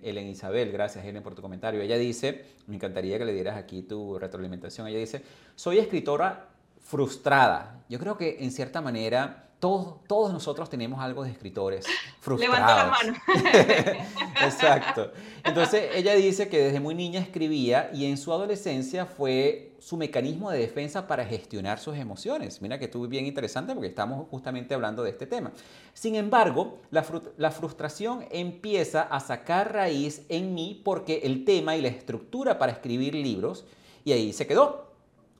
[0.03, 1.81] Ellen, Isabel, gracias Ellen por tu comentario.
[1.81, 5.23] Ella dice, me encantaría que le dieras aquí tu retroalimentación, ella dice,
[5.55, 6.49] soy escritora
[6.81, 7.83] frustrada.
[7.89, 11.87] Yo creo que en cierta manera todos, todos nosotros tenemos algo de escritores
[12.21, 12.57] frustrados.
[12.61, 13.19] Levanta la mano.
[14.43, 15.13] Exacto.
[15.45, 20.51] Entonces ella dice que desde muy niña escribía y en su adolescencia fue su mecanismo
[20.51, 22.61] de defensa para gestionar sus emociones.
[22.63, 25.53] Mira que estuvo bien interesante porque estamos justamente hablando de este tema.
[25.93, 27.05] Sin embargo, la,
[27.37, 32.73] la frustración empieza a sacar raíz en mí porque el tema y la estructura para
[32.73, 33.67] escribir libros
[34.05, 34.91] y ahí se quedó.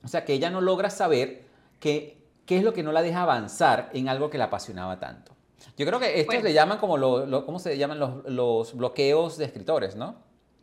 [0.03, 1.43] O sea que ella no logra saber
[1.79, 2.20] que
[2.51, 5.33] ¿Qué es lo que no la deja avanzar en algo que la apasionaba tanto?
[5.77, 9.45] Yo creo que estos le llaman como, lo, ¿cómo se llaman los, los bloqueos de
[9.45, 10.17] escritores, no?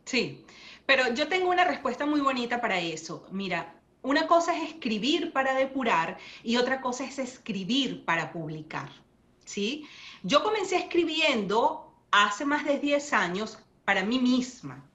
[0.05, 0.45] Sí,
[0.85, 3.25] pero yo tengo una respuesta muy bonita para eso.
[3.31, 3.73] Mira,
[4.03, 8.91] una cosa es escribir para depurar y otra cosa es escribir para publicar.
[9.45, 9.87] ¿sí?
[10.21, 14.87] Yo comencé escribiendo hace más de 10 años para mí misma.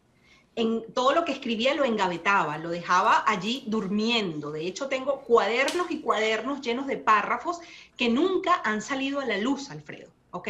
[0.57, 4.51] En todo lo que escribía lo engavetaba, lo dejaba allí durmiendo.
[4.51, 7.61] De hecho, tengo cuadernos y cuadernos llenos de párrafos
[7.97, 10.11] que nunca han salido a la luz, Alfredo.
[10.35, 10.49] ¿ok?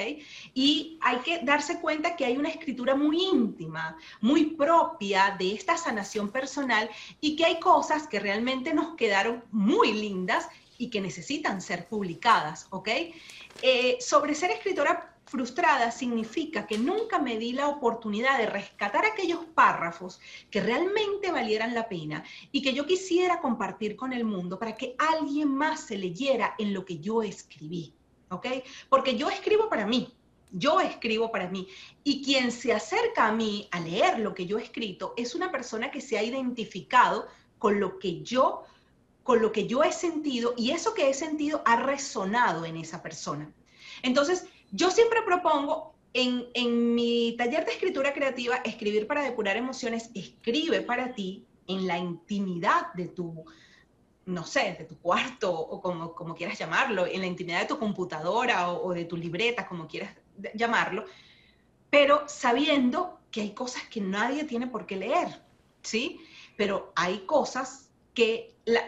[0.55, 5.77] Y hay que darse cuenta que hay una escritura muy íntima, muy propia de esta
[5.77, 6.89] sanación personal
[7.21, 12.67] y que hay cosas que realmente nos quedaron muy lindas y que necesitan ser publicadas,
[12.71, 12.89] ¿ok?
[13.61, 19.45] Eh, sobre ser escritora frustrada significa que nunca me di la oportunidad de rescatar aquellos
[19.55, 24.77] párrafos que realmente valieran la pena y que yo quisiera compartir con el mundo para
[24.77, 27.93] que alguien más se leyera en lo que yo escribí,
[28.29, 28.47] ¿ok?
[28.89, 30.13] Porque yo escribo para mí,
[30.53, 31.69] yo escribo para mí.
[32.05, 35.51] Y quien se acerca a mí a leer lo que yo he escrito es una
[35.51, 37.27] persona que se ha identificado
[37.59, 38.65] con lo que yo,
[39.23, 43.03] con lo que yo he sentido y eso que he sentido ha resonado en esa
[43.03, 43.51] persona.
[44.03, 50.11] Entonces, yo siempre propongo en, en, mi taller de escritura creativa, escribir para depurar emociones,
[50.15, 53.45] escribe para ti en la intimidad de tu,
[54.27, 57.79] no sé, de tu cuarto o como, como quieras llamarlo, en la intimidad de tu
[57.79, 60.13] computadora o, de tu libreta, como quieras
[60.55, 61.05] llamarlo,
[61.89, 65.41] pero sabiendo que hay cosas que nadie tiene por qué leer,
[65.83, 66.21] ¿sí?
[66.57, 68.83] Pero hay cosas que la,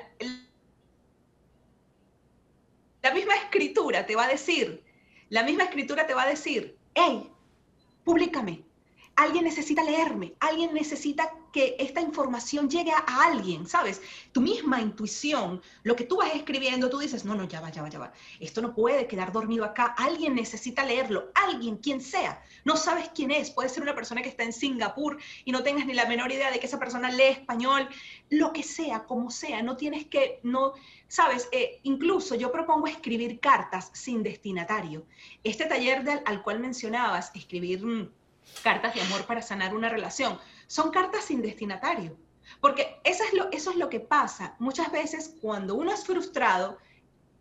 [3.03, 4.86] la misma escritura te va a decir,
[5.28, 7.30] la misma escritura te va a decir, hey,
[8.04, 8.64] públicame.
[9.16, 14.02] Alguien necesita leerme, alguien necesita que esta información llegue a, alguien, ¿sabes?
[14.30, 17.80] Tu misma intuición, lo que tú vas escribiendo, tú dices, no, no, ya va, ya
[17.80, 18.12] va, ya va.
[18.40, 19.94] Esto no puede quedar dormido acá.
[19.96, 22.44] Alguien necesita leerlo, alguien, quien sea.
[22.66, 23.50] No sabes quién es.
[23.50, 25.16] Puede ser una persona que está en Singapur
[25.46, 27.88] y no tengas ni la menor idea de que esa persona lee español.
[28.28, 29.62] Lo que sea, como sea.
[29.62, 30.74] No tienes que, no,
[31.08, 31.48] ¿sabes?
[31.52, 35.06] Eh, incluso yo propongo escribir cartas sin destinatario.
[35.42, 38.10] Este taller al cual mencionabas, escribir mm,
[38.62, 42.16] cartas de amor para sanar una relación son cartas sin destinatario.
[42.61, 46.79] Porque eso es, lo, eso es lo que pasa muchas veces cuando uno es frustrado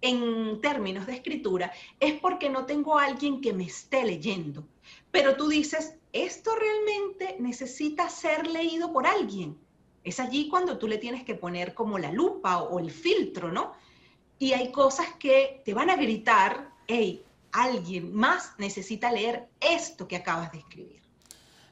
[0.02, 4.68] en términos de escritura, es porque no tengo a alguien que me esté leyendo.
[5.12, 9.58] Pero tú dices, esto realmente necesita ser leído por alguien.
[10.04, 13.52] Es allí cuando tú le tienes que poner como la lupa o, o el filtro,
[13.52, 13.74] ¿no?
[14.38, 20.18] Y hay cosas que te van a gritar, hey, alguien más necesita leer esto que
[20.18, 21.05] acabas de escribir.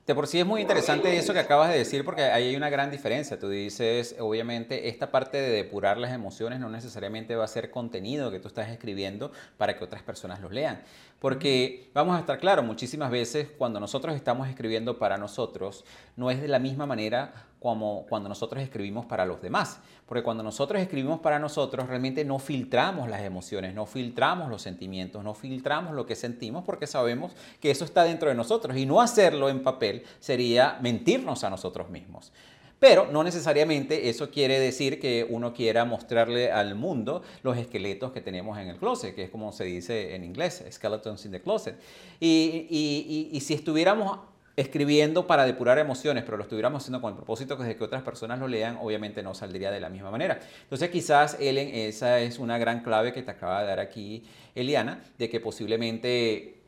[0.05, 2.69] De por sí es muy interesante eso que acabas de decir porque ahí hay una
[2.69, 3.39] gran diferencia.
[3.39, 8.29] Tú dices, obviamente, esta parte de depurar las emociones no necesariamente va a ser contenido
[8.29, 10.81] que tú estás escribiendo para que otras personas los lean.
[11.19, 15.85] Porque vamos a estar claros, muchísimas veces cuando nosotros estamos escribiendo para nosotros,
[16.17, 19.79] no es de la misma manera como cuando nosotros escribimos para los demás.
[20.05, 25.23] Porque cuando nosotros escribimos para nosotros, realmente no filtramos las emociones, no filtramos los sentimientos,
[25.23, 28.75] no filtramos lo que sentimos porque sabemos que eso está dentro de nosotros.
[28.75, 32.33] Y no hacerlo en papel sería mentirnos a nosotros mismos.
[32.79, 38.19] Pero no necesariamente eso quiere decir que uno quiera mostrarle al mundo los esqueletos que
[38.19, 41.79] tenemos en el closet, que es como se dice en inglés, skeletons in the closet.
[42.19, 44.19] Y, y, y, y si estuviéramos
[44.55, 48.39] escribiendo para depurar emociones, pero lo estuviéramos haciendo con el propósito de que otras personas
[48.39, 50.39] lo lean, obviamente no saldría de la misma manera.
[50.63, 54.23] Entonces quizás, Ellen, esa es una gran clave que te acaba de dar aquí
[54.55, 56.62] Eliana, de que posiblemente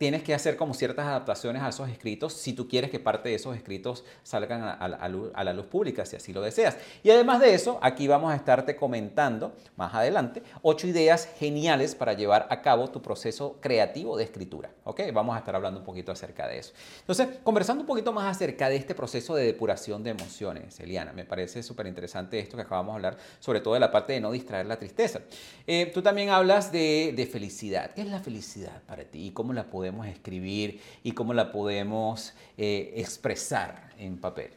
[0.00, 3.34] tienes que hacer como ciertas adaptaciones a esos escritos si tú quieres que parte de
[3.34, 6.78] esos escritos salgan a, la luz pública, si así lo deseas.
[7.02, 12.14] Y además de eso, aquí vamos a estarte comentando más adelante ocho ideas geniales para
[12.14, 14.70] llevar a cabo tu proceso creativo de escritura.
[14.84, 15.02] ¿Ok?
[15.12, 16.72] Vamos a estar hablando un poquito acerca de eso.
[17.00, 21.26] Entonces, conversando un poquito más acerca de este proceso de depuración de emociones, Eliana, me
[21.26, 24.32] parece súper interesante esto que acabamos de hablar, sobre todo de la parte de no
[24.32, 25.20] distraer la tristeza.
[25.66, 27.90] Eh, tú también hablas de, de felicidad.
[27.90, 32.34] ¿Qué es la felicidad para ti y cómo la podemos escribir y cómo la podemos
[32.56, 34.50] eh, expresar en papel?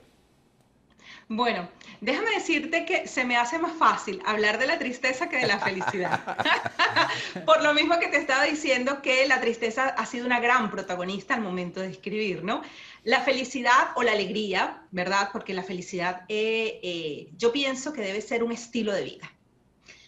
[1.30, 1.69] Bueno,
[2.02, 5.58] déjame decirte que se me hace más fácil hablar de la tristeza que de la
[5.58, 6.22] felicidad.
[7.46, 11.34] Por lo mismo que te estaba diciendo que la tristeza ha sido una gran protagonista
[11.34, 12.62] al momento de escribir, ¿no?
[13.04, 15.30] La felicidad o la alegría, ¿verdad?
[15.32, 19.32] Porque la felicidad eh, eh, yo pienso que debe ser un estilo de vida.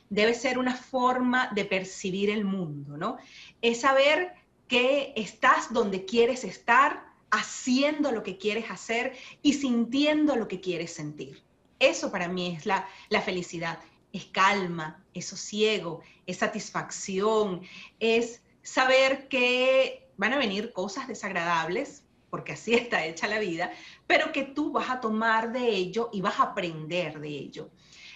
[0.10, 3.18] Debe ser una forma de percibir el mundo, ¿no?
[3.62, 4.34] Es saber
[4.68, 10.94] que estás donde quieres estar, haciendo lo que quieres hacer y sintiendo lo que quieres
[10.94, 11.44] sentir.
[11.80, 12.88] Eso para mí es la,
[13.24, 13.80] felicidad.
[14.14, 17.62] Es calma, es sosiego, es satisfacción,
[18.00, 23.72] es saber que van a venir cosas desagradables, porque así está hecha la vida,
[24.08, 27.70] pero que tú vas a tomar de ello y vas a aprender de ello.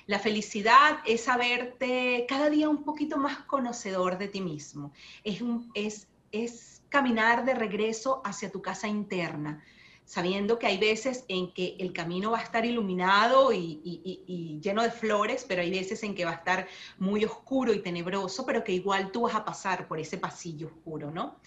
[0.07, 4.91] La felicidad es saberte cada día un poquito más conocedor de ti mismo.
[5.23, 9.63] Es, un, es es caminar de regreso hacia tu casa interna,
[10.05, 14.91] sabiendo que hay veces en que el camino va a estar iluminado y, lleno de
[14.91, 16.67] flores, pero hay veces en que va a estar
[16.97, 21.11] muy oscuro y tenebroso, pero que igual tú vas a pasar por ese pasillo oscuro,
[21.11, 21.37] ¿no?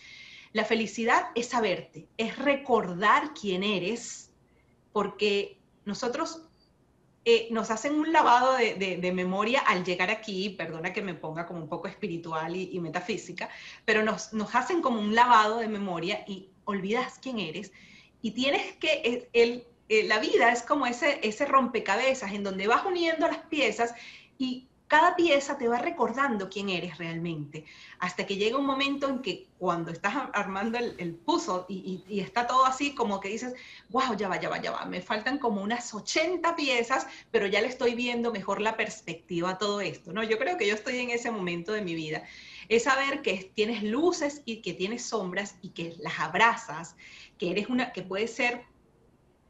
[0.53, 4.31] La felicidad es saberte, es recordar quién eres,
[4.93, 6.43] porque nosotros
[7.25, 11.61] eh, nos hacen un lavado de, memoria al llegar aquí, perdona que me ponga como
[11.61, 13.49] un poco espiritual y, metafísica,
[13.85, 17.73] pero nos, nos, hacen como un lavado de memoria y olvidas quién eres
[18.23, 22.85] y tienes que, el, eh, la vida es como ese, ese rompecabezas en donde vas
[22.85, 23.95] uniendo las piezas
[24.39, 27.65] y cada pieza te va recordando quién eres realmente,
[27.99, 31.19] hasta que llega un momento en que cuando estás armando el, el
[31.67, 33.55] y, está todo así como que dices,
[33.89, 37.63] wow, ya va, ya va, ya va, me faltan como unas 80 piezas, pero ya
[37.63, 40.23] le estoy viendo mejor la perspectiva a todo esto, ¿no?
[40.25, 42.25] Yo creo que yo estoy en ese momento de mi vida,
[42.69, 46.97] es saber que tienes luces y que tienes sombras y que las abrazas,
[47.39, 48.67] que eres una, que puede ser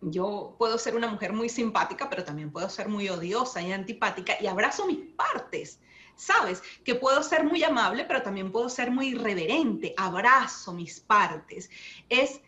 [0.03, 4.35] yo puedo ser una mujer muy simpática, pero también puedo ser muy odiosa y antipática
[4.41, 5.79] y abrazo mis partes.
[6.17, 6.63] ¿Sabes?
[6.85, 9.95] Que puedo ser muy amable, pero también puedo ser muy irreverente.
[9.97, 11.71] Abrazo mis partes.
[12.09, 12.41] Es,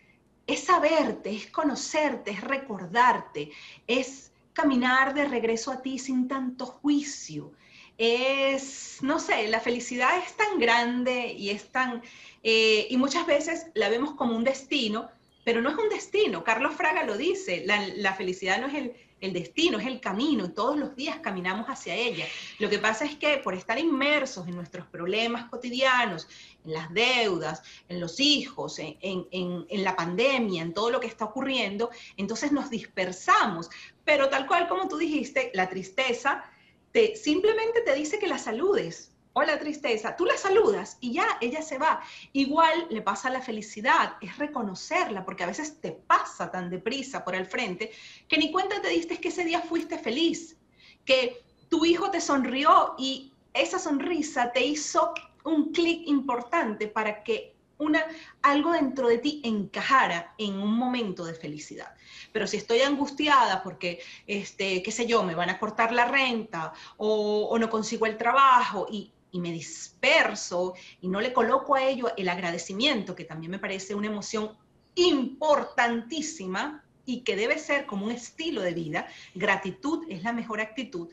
[0.47, 3.51] es saberte, es conocerte, es recordarte,
[3.87, 7.53] es caminar de regreso a ti sin tanto juicio.
[7.97, 12.03] Es, no sé, la felicidad es tan grande y es tan,
[12.43, 15.09] eh, y muchas veces la vemos como un destino,
[15.45, 16.43] pero no es un destino.
[16.43, 18.91] Carlos Fraga lo dice, la, felicidad no es
[19.21, 22.27] el, destino, es el camino, y todos los días caminamos hacia ella.
[22.59, 26.29] Lo que pasa es que por estar inmersos en nuestros problemas cotidianos,
[26.65, 31.07] en las deudas, en los hijos, en, en, en la pandemia, en todo lo que
[31.07, 33.71] está ocurriendo, entonces nos dispersamos.
[34.05, 36.45] Pero tal cual como tú dijiste, la tristeza
[36.93, 41.61] te, simplemente te dice que la saludes, hola tristeza, tú la saludas y ya ella
[41.61, 42.01] se va.
[42.33, 47.35] Igual le pasa la felicidad, es reconocerla, porque a veces te pasa tan deprisa por
[47.35, 47.91] el frente
[48.29, 50.57] que ni cuenta te diste que ese día fuiste feliz,
[51.05, 55.13] que tu hijo te sonrió y esa sonrisa te hizo
[55.43, 58.05] un clic importante para que una,
[58.43, 61.93] algo dentro de ti encajara en un momento de felicidad.
[62.33, 66.73] Pero si estoy angustiada porque, este, qué sé yo, me van a cortar la renta
[66.99, 71.83] o, o no consigo el trabajo y y me disperso y no le coloco a
[71.83, 74.57] ello el agradecimiento, que también me parece una emoción
[74.95, 81.09] importantísima y que debe ser como un estilo de vida, gratitud es la mejor actitud.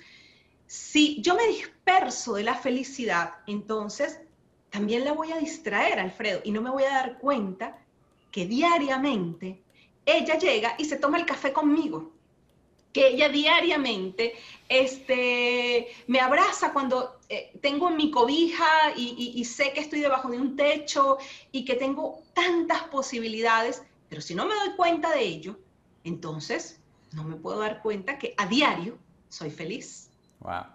[0.67, 4.19] Si yo me disperso de la felicidad, entonces
[4.69, 7.79] también la voy a distraer, Alfredo, y no me voy a dar cuenta
[8.29, 9.63] que diariamente
[10.05, 12.13] ella llega y se toma el café conmigo
[12.93, 14.33] que ella diariamente
[14.69, 20.55] este, me abraza cuando eh, tengo mi cobija y, sé que estoy debajo de un
[20.55, 21.17] techo
[21.51, 25.59] y que tengo tantas posibilidades, pero si no me doy cuenta de ello,
[26.03, 26.79] entonces
[27.13, 28.97] no me puedo dar cuenta que a diario
[29.29, 30.09] soy feliz.
[30.39, 30.65] Wow.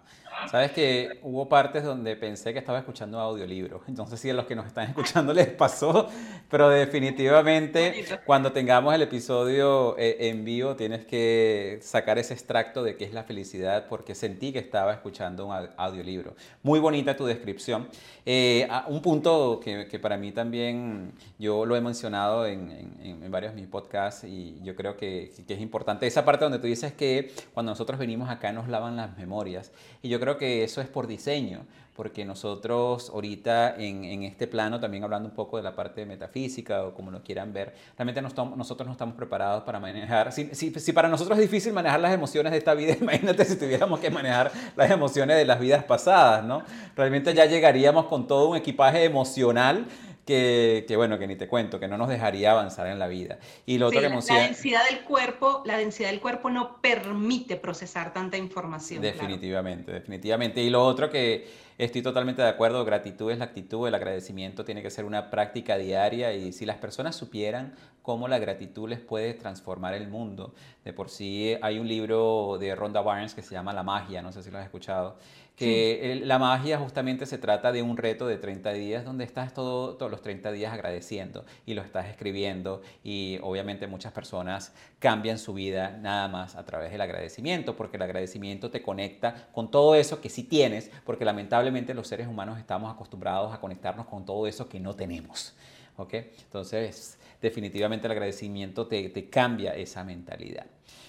[0.49, 3.81] Sabes que hubo partes donde pensé que estaba escuchando audiolibros.
[3.87, 6.07] Entonces, si a los que nos están escuchando les pasó,
[6.49, 12.95] pero definitivamente cuando tengamos el episodio eh, en vivo tienes que sacar ese extracto de
[12.95, 16.35] qué es la felicidad porque sentí que estaba escuchando un audiolibro.
[16.63, 17.89] Muy bonita tu descripción.
[18.25, 22.71] Eh, un punto que, que, para mí también yo lo he mencionado en,
[23.01, 26.07] en, en varios de mis podcasts y yo creo que, que es importante.
[26.07, 29.71] Esa parte donde tú dices que cuando nosotros venimos acá nos lavan las memorias.
[30.01, 31.61] Y yo creo creo que eso es por diseño,
[31.95, 36.83] porque nosotros ahorita en, en, este plano, también hablando un poco de la parte metafísica
[36.83, 40.91] o como lo quieran ver, realmente nosotros no estamos preparados para manejar, si, si, si,
[40.91, 44.51] para nosotros es difícil manejar las emociones de esta vida, imagínate si tuviéramos que manejar
[44.75, 46.61] las emociones de las vidas pasadas, ¿no?
[46.93, 49.85] Realmente ya llegaríamos con todo un equipaje emocional
[50.27, 53.39] que, que, bueno, que ni te cuento, que no nos dejaría avanzar en la vida.
[53.65, 58.13] Y lo otro que La densidad del cuerpo, la densidad del cuerpo no permite procesar
[58.13, 59.01] tanta información.
[59.01, 60.61] Definitivamente, definitivamente.
[60.61, 61.47] Y lo otro que
[61.77, 65.77] estoy totalmente de acuerdo, gratitud es la actitud, el agradecimiento tiene que ser una práctica
[65.77, 70.53] diaria y si las personas supieran cómo la gratitud les puede transformar el mundo.
[70.83, 74.33] De por sí hay un libro de Rhonda Barnes que se llama La magia, no
[74.33, 75.17] sé si lo has escuchado
[75.57, 79.95] que la magia justamente se trata de un reto de 30 días donde estás todo,
[79.95, 85.55] todos los 30 días agradeciendo y lo estás escribiendo y obviamente muchas personas cambian su
[85.55, 90.21] vida nada más a través del agradecimiento porque el agradecimiento te conecta con todo eso
[90.21, 94.69] que sí tienes porque lamentablemente los seres humanos estamos acostumbrados a conectarnos con todo eso
[94.69, 95.55] que no tenemos.
[95.97, 96.13] ¿ok?
[96.13, 100.67] Entonces definitivamente el agradecimiento te, te cambia esa mentalidad.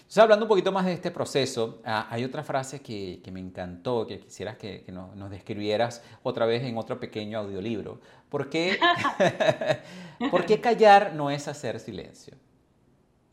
[0.08, 4.06] Entonces, hablando un poquito más de este proceso, ah, hay otra frase que, me encantó,
[4.06, 8.00] que quisieras que, nos, describieras otra vez en otro pequeño audiolibro.
[8.30, 8.78] ¿Por qué,
[10.30, 12.34] ¿Por qué callar no es hacer silencio?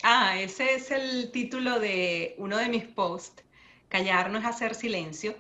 [0.03, 3.45] Ah, ese es el título de uno de mis posts.
[3.87, 5.33] Callar no es hacer silencio,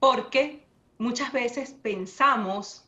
[0.00, 0.64] porque
[0.96, 2.86] muchas veces pensamos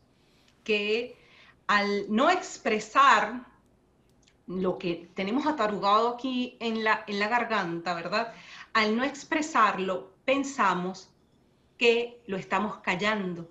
[0.64, 1.18] que
[1.66, 3.44] al no expresar
[4.46, 8.34] lo que tenemos atarugado aquí en la, en la garganta, ¿verdad?
[8.72, 11.10] Al no expresarlo, pensamos
[11.78, 13.50] que lo estamos callando.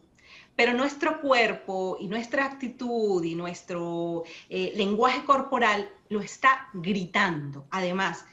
[0.56, 7.66] Pero nuestro cuerpo y nuestra actitud y nuestro eh, lenguaje corporal lo está gritando.
[7.72, 8.26] Además,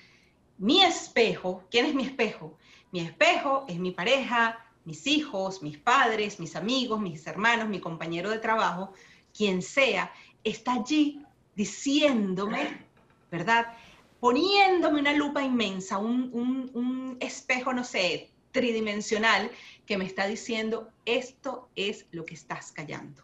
[0.59, 2.59] mi espejo, ¿quién es mi espejo?
[2.93, 8.29] Mi espejo es mi pareja, mis hijos, mis padres, mis amigos, mis hermanos, mi compañero
[8.29, 8.93] de trabajo,
[9.33, 10.13] quien sea,
[10.45, 11.25] está allí
[11.61, 12.87] diciéndome,
[13.31, 13.75] ¿verdad?
[14.19, 19.51] Poniéndome una lupa inmensa, un, espejo, no sé, tridimensional,
[19.85, 23.23] que me está diciendo, esto es lo que estás callando.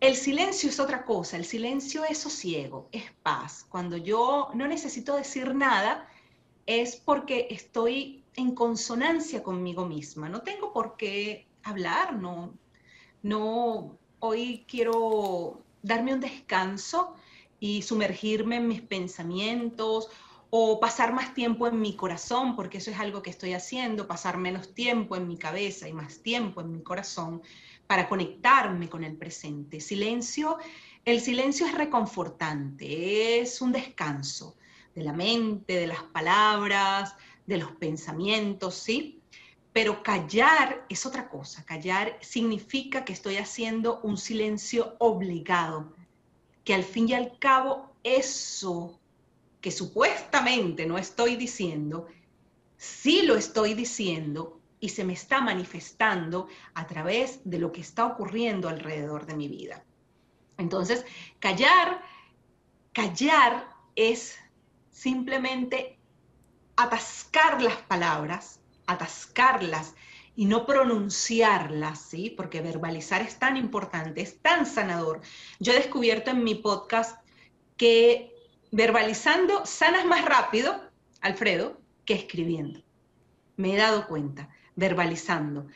[0.00, 3.66] El silencio es otra cosa, el silencio es sosiego, es paz.
[3.68, 6.08] Cuando yo no necesito decir nada,
[6.64, 10.30] es porque estoy en consonancia conmigo misma.
[10.30, 12.54] No tengo por qué hablar, no,
[13.22, 17.14] no, hoy quiero darme un descanso
[17.60, 20.08] y sumergirme en mis pensamientos
[20.50, 24.36] o pasar más tiempo en mi corazón, porque eso es algo que estoy haciendo, pasar
[24.36, 27.40] menos tiempo en mi cabeza y más tiempo en mi corazón
[27.86, 29.80] para conectarme con el presente.
[29.80, 30.58] Silencio,
[31.06, 34.56] el silencio es reconfortante, es un descanso
[34.94, 37.14] de la mente, de las palabras,
[37.46, 39.21] de los pensamientos, ¿sí?
[39.72, 41.64] Pero callar es otra cosa.
[41.64, 45.94] Callar significa que estoy haciendo un silencio obligado,
[46.64, 48.98] que al fin y al cabo eso
[49.62, 52.08] que supuestamente no estoy diciendo,
[52.76, 58.04] sí lo estoy diciendo y se me está manifestando a través de lo que está
[58.06, 59.84] ocurriendo alrededor de mi vida.
[60.58, 61.06] Entonces,
[61.38, 62.02] callar,
[62.92, 64.36] callar es
[64.90, 65.96] simplemente
[66.74, 68.58] atascar las palabras
[68.92, 69.94] atascarlas
[70.34, 72.30] y no pronunciarlas, ¿sí?
[72.30, 75.20] Porque verbalizar es tan importante, es tan sanador.
[75.60, 77.20] Yo he descubierto en mi podcast
[77.76, 78.32] que
[78.70, 80.80] verbalizando sanas más rápido,
[81.20, 82.82] Alfredo, que escribiendo.
[83.56, 85.66] Me he dado cuenta, verbalizando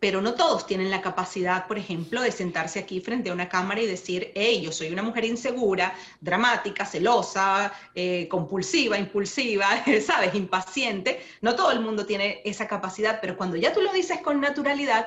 [0.00, 3.82] pero no todos tienen la capacidad, por ejemplo, de sentarse aquí frente a una cámara
[3.82, 10.34] y decir, hey, yo soy una mujer insegura, dramática, celosa, eh, compulsiva, impulsiva, ¿sabes?
[10.34, 11.22] Impaciente.
[11.42, 15.06] No todo el mundo tiene esa capacidad, pero cuando ya tú lo dices con naturalidad,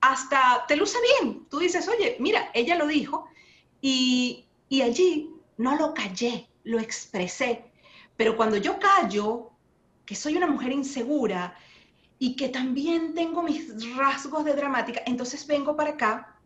[0.00, 1.46] hasta te luce bien.
[1.48, 3.28] Tú dices, oye, mira, ella lo dijo
[3.80, 7.64] y, y allí no lo callé, lo expresé.
[8.16, 9.52] Pero cuando yo callo,
[10.04, 11.56] que soy una mujer insegura,
[12.22, 16.38] y que también tengo mis rasgos de dramática, entonces vengo para acá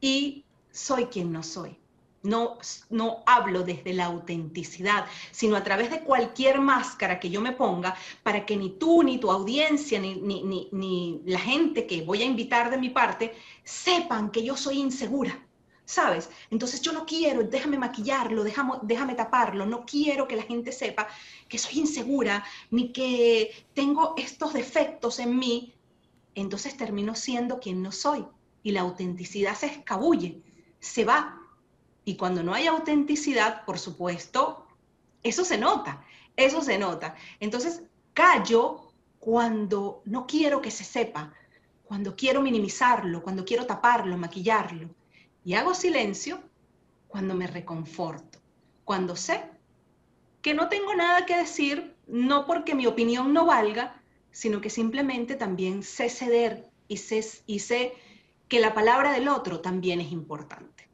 [0.00, 1.76] y soy quien no soy.
[2.22, 7.50] No, no hablo desde la autenticidad, sino a través de cualquier máscara que yo me
[7.50, 12.02] ponga para que ni tú, ni tu audiencia, ni, ni, ni, ni la gente que
[12.02, 13.34] voy a invitar de mi parte
[13.64, 15.45] sepan que yo soy insegura
[15.86, 16.28] ¿sabes?
[16.50, 21.08] Entonces yo no quiero, déjame maquillarlo, déjame, déjame taparlo, no quiero que la gente sepa
[21.48, 25.74] que soy insegura, ni que tengo estos defectos en mí,
[26.34, 28.26] entonces termino siendo quien no soy
[28.62, 30.42] y la autenticidad se escabulle,
[30.80, 31.40] se va.
[32.04, 34.66] Y cuando no hay autenticidad, por supuesto,
[35.22, 36.04] eso se nota,
[36.36, 37.14] eso se nota.
[37.40, 37.82] Entonces
[38.12, 41.32] callo cuando no quiero que se sepa,
[41.84, 44.90] cuando quiero minimizarlo, cuando quiero taparlo, maquillarlo.
[45.46, 46.40] Y hago silencio
[47.06, 48.40] cuando me reconforto,
[48.84, 49.44] cuando sé
[50.42, 55.36] que no tengo nada que decir, no porque mi opinión no valga, sino que simplemente
[55.36, 57.92] también sé ceder y sé, y sé
[58.48, 60.88] que la palabra del otro también es importante.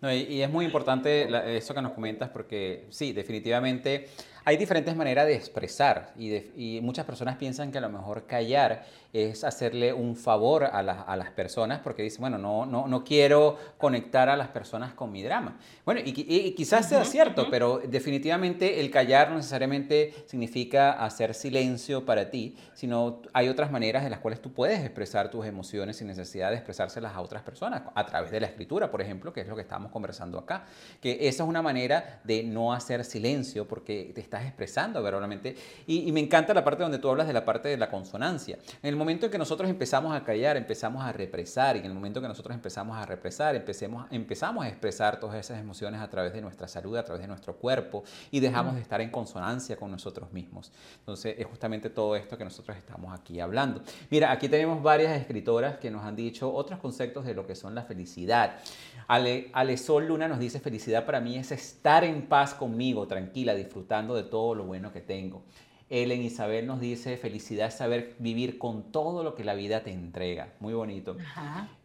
[0.00, 4.08] y, es muy importante eso que nos comentas porque sí, definitivamente
[4.48, 8.86] hay diferentes maneras de expresar y, y, muchas personas piensan que a lo mejor callar
[9.12, 13.58] es hacerle un favor a, a, las personas porque dicen, bueno, no, no, no quiero
[13.76, 15.58] conectar a las personas con mi drama.
[15.84, 16.12] Bueno, y,
[16.52, 23.20] quizás sea cierto, pero definitivamente el callar no necesariamente significa hacer silencio para ti, sino
[23.34, 27.14] hay otras maneras en las cuales tú puedes expresar tus emociones sin necesidad de expresárselas
[27.14, 29.90] a otras personas, a través de la escritura, por ejemplo, que es lo que estamos
[29.92, 30.64] conversando acá.
[31.00, 35.56] Que esa es una manera de no hacer silencio porque te estás expresando verdaderamente.
[35.86, 38.58] Y, y me encanta la parte donde tú hablas de la parte de la consonancia.
[38.82, 41.94] En el momento en que nosotros empezamos a callar, empezamos a represar, y en el
[41.94, 46.10] momento en que nosotros empezamos a represar, empecemos, empezamos a expresar todas esas emociones a
[46.10, 49.76] través de nuestra salud, a través de nuestro cuerpo, y dejamos de estar en consonancia
[49.76, 50.70] con nosotros mismos.
[50.98, 53.80] Entonces, es justamente todo esto que nosotros estamos aquí hablando.
[54.10, 57.74] Mira, aquí tenemos varias escritoras que nos han dicho otros conceptos de lo que son
[57.74, 58.58] la felicidad.
[59.06, 63.54] Ale, Ale Marisol Luna nos dice, felicidad para mí es estar en paz conmigo, tranquila,
[63.54, 65.42] disfrutando de todo lo bueno que tengo.
[65.90, 69.90] Ellen Isabel nos dice, felicidad es saber vivir con todo lo que la vida te
[69.90, 70.52] entrega.
[70.60, 71.16] Muy bonito.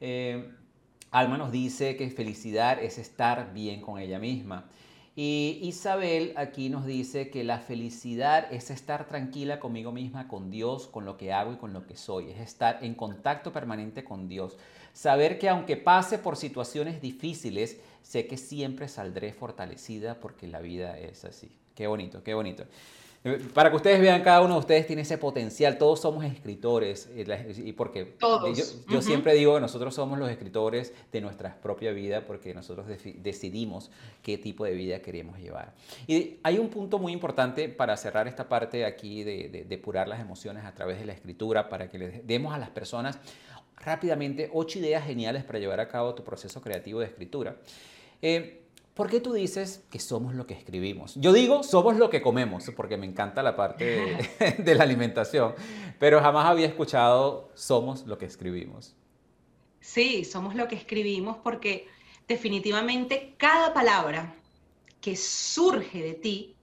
[0.01, 0.51] Eh,
[1.11, 4.65] Alma nos dice que felicidad es estar bien con ella misma.
[5.15, 10.87] Y Isabel aquí nos dice que la felicidad es estar tranquila conmigo misma, con Dios,
[10.87, 12.31] con lo que hago y con lo que soy.
[12.31, 14.57] Es estar en contacto permanente con Dios.
[14.91, 20.97] Saber que aunque pase por situaciones difíciles, sé que siempre saldré fortalecida porque la vida
[20.97, 21.51] es así.
[21.75, 22.65] Qué bonito, qué bonito.
[23.53, 25.77] Para que ustedes vean, cada uno de ustedes tiene ese potencial.
[25.77, 27.09] Todos somos escritores.
[27.15, 28.85] Eh, y porque Todos.
[28.89, 33.91] Yo, siempre digo que nosotros somos los escritores de nuestra propia vida porque nosotros decidimos
[34.21, 35.73] qué tipo de vida queremos llevar.
[36.05, 40.65] Y hay un punto muy importante para cerrar esta parte aquí de, depurar las emociones
[40.65, 43.19] a través de la escritura, para que le demos a las personas
[43.77, 47.55] rápidamente ocho ideas geniales para llevar a cabo tu proceso creativo de escritura.
[48.21, 48.62] Eh,
[48.93, 51.15] ¿Por qué tú dices que somos lo que escribimos?
[51.15, 54.17] Yo digo somos lo que comemos, porque me encanta la parte
[54.59, 55.55] de, la alimentación,
[55.99, 58.95] pero jamás había escuchado somos lo que escribimos.
[59.79, 61.87] Sí, somos lo que escribimos porque
[62.27, 64.35] definitivamente cada palabra
[65.01, 66.55] que surge de ti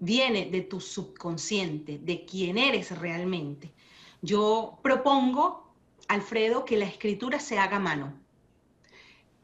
[0.00, 3.72] viene de tu subconsciente, de quién eres realmente.
[4.20, 5.72] Yo propongo,
[6.08, 8.25] Alfredo, que la escritura se haga mano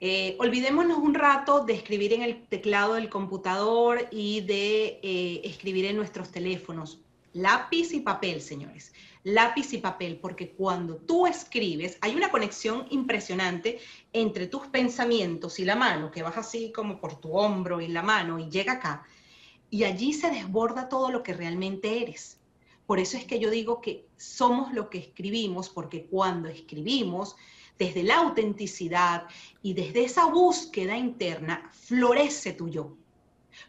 [0.05, 5.85] eh, olvidémonos un rato de escribir en el teclado del computador y de eh, escribir
[5.85, 6.99] en nuestros teléfonos.
[7.35, 8.93] Lápiz y papel, señores.
[9.23, 13.79] Lápiz y papel, porque cuando tú escribes hay una conexión impresionante
[14.13, 18.03] entre tus pensamientos y la mano, que vas así como por tu hombro y la
[18.03, 19.07] mano y llega acá.
[19.71, 22.41] Y allí se desborda todo lo que realmente eres.
[22.87, 27.37] Por eso es que yo digo que somos lo que escribimos, porque cuando escribimos,
[27.83, 29.25] desde la autenticidad
[29.61, 32.97] y desde esa búsqueda interna, florece tu yo,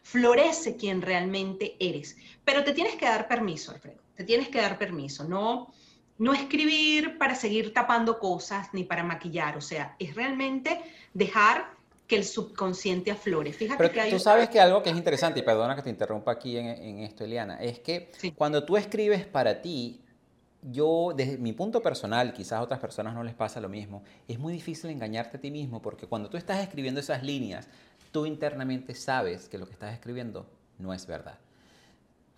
[0.04, 2.16] florece quien realmente eres.
[2.44, 5.72] Pero te tienes que dar permiso, Alfredo, te tienes que dar permiso, no,
[6.18, 10.80] no escribir para seguir tapando cosas ni para maquillar, o sea, es realmente
[11.12, 11.74] dejar
[12.06, 13.52] que el subconsciente aflore.
[13.52, 16.30] Fíjate que hay tú sabes que algo que es interesante, y perdona que te interrumpa
[16.30, 20.03] aquí en, esto, Eliana, es que cuando tú escribes para ti,
[20.70, 24.38] yo, desde mi punto personal, quizás a otras personas no les pasa lo mismo, es
[24.38, 27.68] muy difícil engañarte a ti mismo porque cuando tú estás escribiendo esas líneas,
[28.12, 30.46] tú internamente sabes que lo que estás escribiendo
[30.78, 31.38] no es verdad.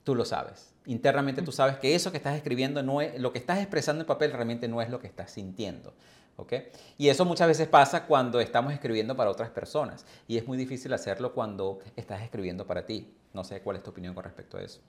[0.05, 0.73] Tú lo sabes.
[0.87, 4.07] Internamente tú sabes que eso que estás escribiendo no es, lo que estás expresando en
[4.07, 5.95] papel realmente no es lo que estás sintiendo.
[6.99, 10.93] Y eso muchas veces pasa cuando estamos escribiendo para otras personas y es muy difícil
[10.93, 13.15] hacerlo cuando estás escribiendo para ti.
[13.33, 14.81] No sé cuál es tu opinión con respecto a eso.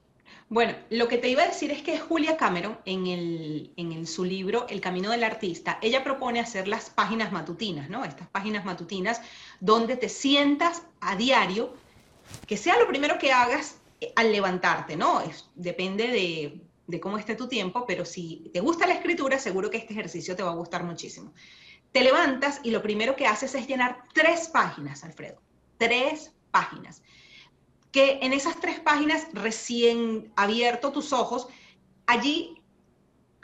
[0.49, 4.65] Bueno, lo que te iba a decir es que Julia Cameron, en, en, su libro
[4.69, 8.05] El Camino del Artista, ella propone hacer las páginas matutinas, ¿no?
[8.05, 9.21] Estas páginas matutinas
[9.59, 11.73] donde te sientas a diario,
[12.45, 15.21] que sea lo primero que hagas eh, al levantarte, ¿no?
[15.55, 19.78] depende de, de cómo esté tu tiempo, pero si te gusta la escritura, seguro que
[19.78, 21.34] este ejercicio te va a gustar muchísimo.
[21.91, 25.41] Te levantas y lo primero que haces es llenar tres páginas, Alfredo.
[25.78, 27.01] Tres páginas
[27.91, 31.47] que en esas tres páginas recién abierto tus ojos,
[32.05, 32.61] allí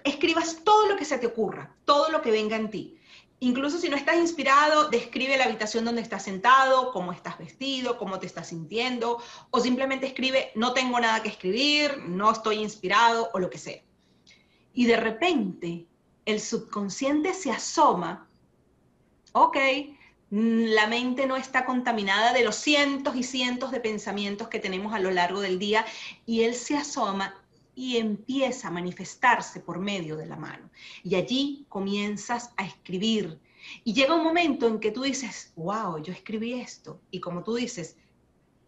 [0.03, 2.97] escribas todo lo que se te ocurra, todo lo que venga en ti.
[3.39, 8.19] Incluso si no estás inspirado, describe la habitación donde estás sentado, cómo estás vestido, cómo
[8.19, 13.39] te estás sintiendo, o simplemente escribe, no tengo nada que escribir, no estoy inspirado, o
[13.39, 13.81] lo que sea.
[14.73, 15.87] Y de repente
[16.25, 18.29] el subconsciente se asoma,
[19.33, 19.57] ok,
[20.36, 24.99] la mente no está contaminada de los cientos y cientos de pensamientos que tenemos a
[24.99, 25.86] lo largo del día
[26.25, 27.39] y él se asoma
[27.75, 30.71] y empieza a manifestarse por medio de la mano.
[31.03, 33.39] Y allí comienzas a escribir.
[33.84, 36.99] Y llega un momento en que tú dices, wow, yo escribí esto.
[37.11, 37.95] Y como tú dices,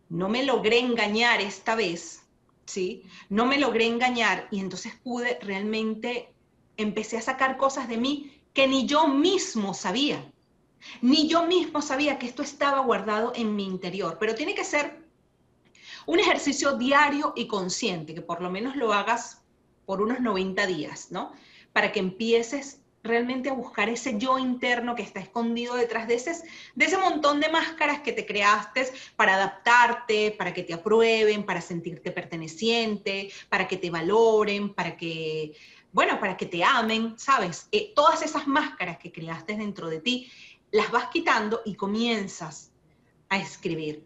[0.10, 2.28] no me logré engañar esta vez,
[2.68, 3.02] ¿sí?
[3.30, 6.32] No me logré engañar y entonces pude realmente,
[6.78, 10.32] empecé a sacar cosas de mí que ni yo mismo sabía.
[11.02, 15.04] Ni yo mismo sabía que esto estaba guardado en mi interior, pero tiene que ser
[16.06, 19.42] un ejercicio diario y consciente, que por lo menos lo hagas
[19.86, 21.34] por unos 90 días, ¿no?
[21.74, 26.34] Para que empieces realmente a buscar ese yo interno que está escondido detrás de ese,
[26.74, 31.62] de ese montón de máscaras que te creaste para adaptarte, para que te aprueben, para
[31.62, 35.54] sentirte perteneciente, para que te valoren, para que,
[35.92, 37.68] bueno, para que te amen, ¿sabes?
[37.72, 40.32] Eh, todas esas máscaras que creaste dentro de ti
[40.76, 42.70] las vas quitando y comienzas
[43.30, 44.06] a escribir.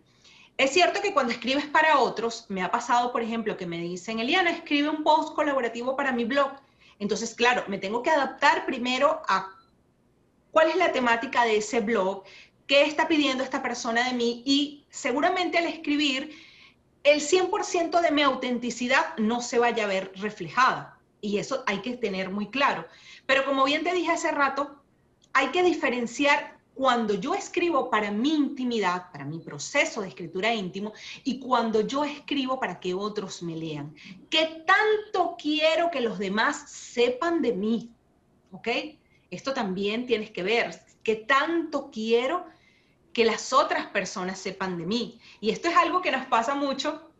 [0.55, 4.19] Es cierto que cuando escribes para otros, me ha pasado, por ejemplo, que me dicen,
[4.19, 6.51] Eliana, escribe un post colaborativo para mi blog.
[6.99, 9.51] Entonces, claro, me tengo que adaptar primero a
[10.51, 12.23] cuál es la temática de ese blog,
[12.67, 16.35] qué está pidiendo esta persona de mí y seguramente al escribir
[17.01, 20.99] el 100% de mi autenticidad no se vaya a ver reflejada.
[21.19, 22.85] Y eso hay que tener muy claro.
[23.25, 24.83] Pero como bien te dije hace rato,
[25.33, 30.93] hay que diferenciar cuando yo escribo para mi intimidad, para mi proceso de escritura íntimo,
[31.25, 33.93] y cuando yo escribo para que otros me lean.
[34.29, 37.91] ¿Qué tanto quiero que los demás sepan de mí?
[38.53, 38.69] ¿Ok?
[39.29, 40.81] Esto también tienes que ver.
[41.03, 42.45] ¿Qué tanto quiero
[43.11, 45.19] que las otras personas sepan de mí?
[45.41, 47.11] Y esto es algo que nos pasa mucho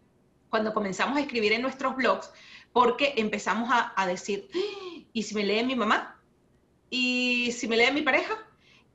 [0.50, 2.32] cuando comenzamos a escribir en nuestros blogs,
[2.72, 5.02] porque empezamos a, a decir, ¡Ah!
[5.12, 6.18] ¿y si me lee mi mamá?
[6.90, 8.38] ¿Y si me lee mi pareja?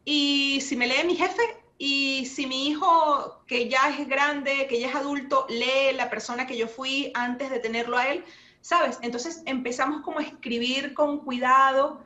[0.05, 1.43] Y si me lee mi jefe
[1.79, 6.47] y si mi hijo, que ya es grande, que ya es adulto, lee la persona
[6.47, 8.25] que yo fui antes de tenerlo a él,
[8.61, 8.99] ¿sabes?
[9.03, 12.05] Entonces empezamos como a escribir con cuidado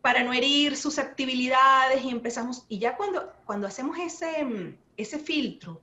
[0.00, 5.80] para no herir susceptibilidades y empezamos, y ya cuando, cuando hacemos ese, ese filtro,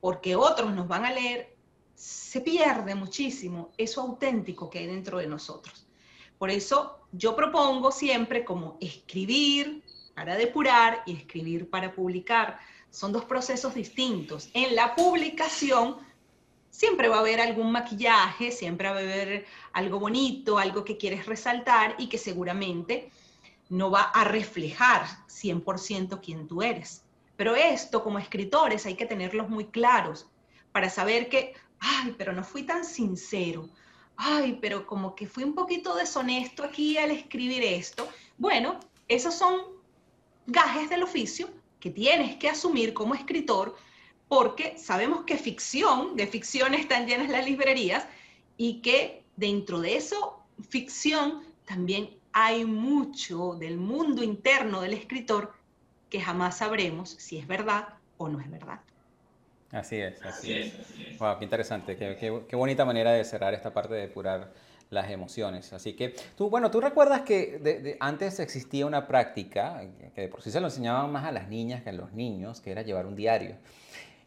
[0.00, 1.54] porque otros nos van a leer,
[1.94, 5.86] se pierde muchísimo eso auténtico que hay dentro de nosotros.
[6.36, 9.83] Por eso yo propongo siempre como escribir,
[10.14, 12.58] para depurar y escribir para publicar.
[12.90, 14.48] Son dos procesos distintos.
[14.54, 15.96] En la publicación
[16.70, 21.26] siempre va a haber algún maquillaje, siempre va a haber algo bonito, algo que quieres
[21.26, 23.10] resaltar y que seguramente
[23.68, 27.02] no va a reflejar 100% quién tú eres.
[27.36, 30.26] Pero esto como escritores hay que tenerlos muy claros
[30.72, 33.68] para saber que, ay, pero no fui tan sincero,
[34.16, 38.08] ay, pero como que fui un poquito deshonesto aquí al escribir esto.
[38.38, 39.73] Bueno, esos son
[40.46, 41.48] gajes del oficio
[41.80, 43.76] que tienes que asumir como escritor
[44.28, 48.06] porque sabemos que ficción, de ficción están llenas las librerías
[48.56, 55.52] y que dentro de eso, ficción, también hay mucho del mundo interno del escritor
[56.10, 58.80] que jamás sabremos si es verdad o no es verdad.
[59.70, 61.18] Así es, así, es.
[61.18, 64.52] Wow, qué interesante, qué, qué, bonita manera de cerrar esta parte de depurar
[64.90, 65.72] las emociones.
[65.72, 69.82] Así que tú, bueno, tú recuerdas que antes existía una práctica,
[70.14, 72.60] que de por sí se lo enseñaban más a las niñas que a los niños,
[72.60, 73.56] que era llevar un diario.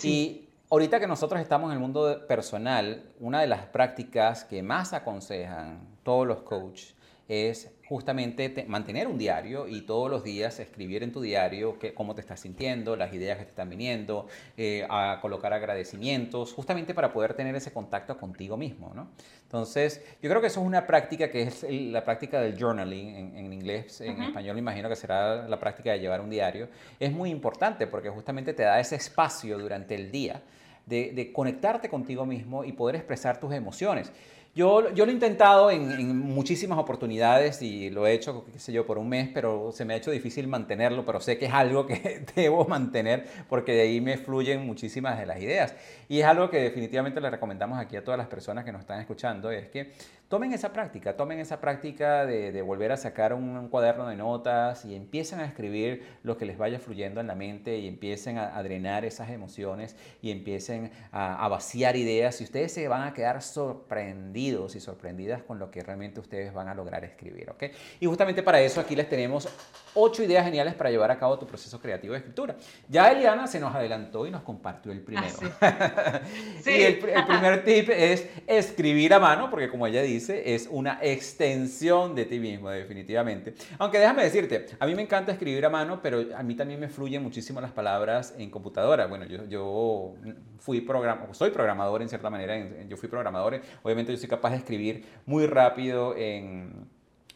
[0.03, 4.93] Y ahorita que nosotros estamos en el mundo personal, una de las prácticas que más
[4.93, 6.96] aconsejan todos los coaches
[7.27, 12.15] es justamente mantener un diario y todos los días escribir en tu diario que, cómo
[12.15, 17.11] te estás sintiendo, las ideas que te están viniendo, eh, a colocar agradecimientos, justamente para
[17.11, 18.91] poder tener ese contacto contigo mismo.
[18.93, 19.09] ¿no?
[19.43, 23.53] Entonces, yo creo que eso es una práctica que es la práctica del journaling en,
[23.53, 26.69] inglés, en español me imagino que será la práctica de llevar un diario.
[26.99, 30.41] Es muy importante porque justamente te da ese espacio durante el día
[30.85, 34.11] de, de conectarte contigo mismo y poder expresar tus emociones.
[34.57, 38.87] Yo, yo lo he intentado en, muchísimas oportunidades y lo he hecho, qué sé yo,
[38.87, 41.85] por un mes, pero se me ha hecho difícil mantenerlo, pero sé que es algo
[41.85, 45.75] que debo mantener porque de ahí me fluyen muchísimas de las ideas.
[46.09, 48.99] Y es algo que definitivamente le recomendamos aquí a todas las personas que nos están
[48.99, 49.91] escuchando, es que
[50.29, 54.93] tomen esa práctica, tomen esa práctica de, volver a sacar un, cuaderno de notas y
[54.93, 59.05] empiecen a escribir lo que les vaya fluyendo en la mente y empiecen a, drenar
[59.05, 64.81] esas emociones y empiecen a, vaciar ideas y ustedes se van a quedar sorprendidos y
[64.81, 67.63] sorprendidas con lo que realmente ustedes van a lograr escribir, ¿ok?
[68.01, 69.47] Y justamente para eso aquí les tenemos
[69.93, 72.55] ocho ideas geniales para llevar a cabo tu proceso creativo de escritura.
[72.89, 75.27] Ya Eliana se nos adelantó y nos compartió el primero.
[75.61, 76.21] Ah,
[76.61, 76.71] sí.
[76.71, 80.99] y el, el primer tip es escribir a mano, porque como ella dice, es una
[81.01, 83.53] extensión de ti mismo, definitivamente.
[83.77, 86.89] Aunque déjame decirte, a mí me encanta escribir a mano, pero a mí también me
[86.89, 89.07] fluyen muchísimo las palabras en computadora.
[89.07, 90.15] Bueno, yo, yo
[90.59, 92.57] fui program soy programador en cierta manera,
[92.87, 96.87] yo fui programador, obviamente yo soy capaz de escribir muy rápido en,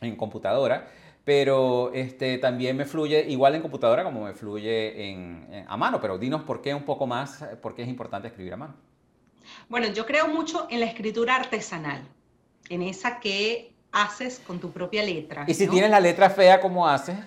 [0.01, 0.87] en computadora
[1.23, 6.01] pero este, también me fluye igual en computadora como me fluye en, a mano.
[6.01, 8.73] Pero dinos por qué un poco más, por qué es importante escribir a mano.
[9.69, 12.01] Bueno, yo creo mucho en la escritura artesanal
[12.71, 15.43] en esa que haces con tu propia letra.
[15.45, 17.17] ¿Y si tienes la letra fea, cómo haces?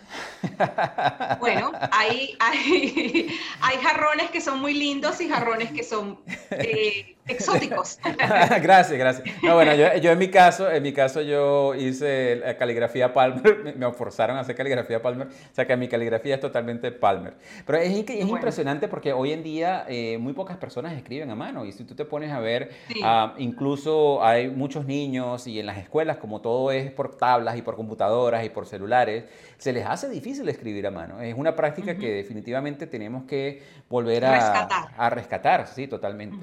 [1.38, 3.28] Bueno, hay, hay,
[3.60, 6.20] hay, jarrones que son muy lindos y jarrones que son
[6.50, 7.98] eh, exóticos.
[8.62, 9.42] gracias, gracias.
[9.42, 13.92] No, bueno, yo, yo, en mi caso, en mi caso yo hice caligrafía Palmer, me
[13.92, 17.34] forzaron a hacer caligrafía Palmer, o sea que mi caligrafía es totalmente Palmer.
[17.66, 21.64] Pero es, es impresionante porque hoy en día eh, muy pocas personas escriben a mano
[21.64, 22.70] y si tú te pones a ver,
[23.02, 27.62] ah, incluso hay muchos niños y en las escuelas como todo es por tablas y
[27.62, 29.24] por computadoras y por celulares,
[29.58, 31.20] se les hace difícil escribir a mano.
[31.20, 36.36] Es una práctica que definitivamente tenemos que volver a rescatar, a rescatar sí, totalmente.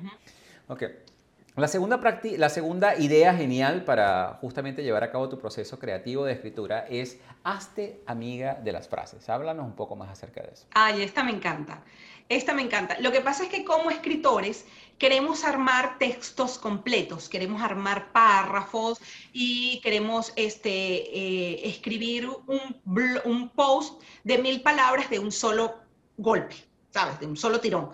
[0.71, 0.83] Ok.
[1.57, 1.99] La segunda,
[2.37, 7.19] la segunda idea genial para justamente llevar a cabo tu proceso creativo de escritura es
[7.43, 9.27] hazte amiga de las frases.
[9.27, 10.65] Háblanos un poco más acerca de eso.
[10.73, 11.83] Ay, esta me encanta.
[12.29, 12.97] Esta me encanta.
[13.01, 14.65] Lo que pasa es que como escritores
[14.97, 19.01] queremos armar textos completos, queremos armar párrafos
[19.33, 22.81] y queremos este, eh, escribir un,
[23.25, 25.75] un post de mil palabras de un solo
[26.15, 26.55] golpe,
[26.91, 27.19] ¿sabes?
[27.19, 27.89] De un solo tirón.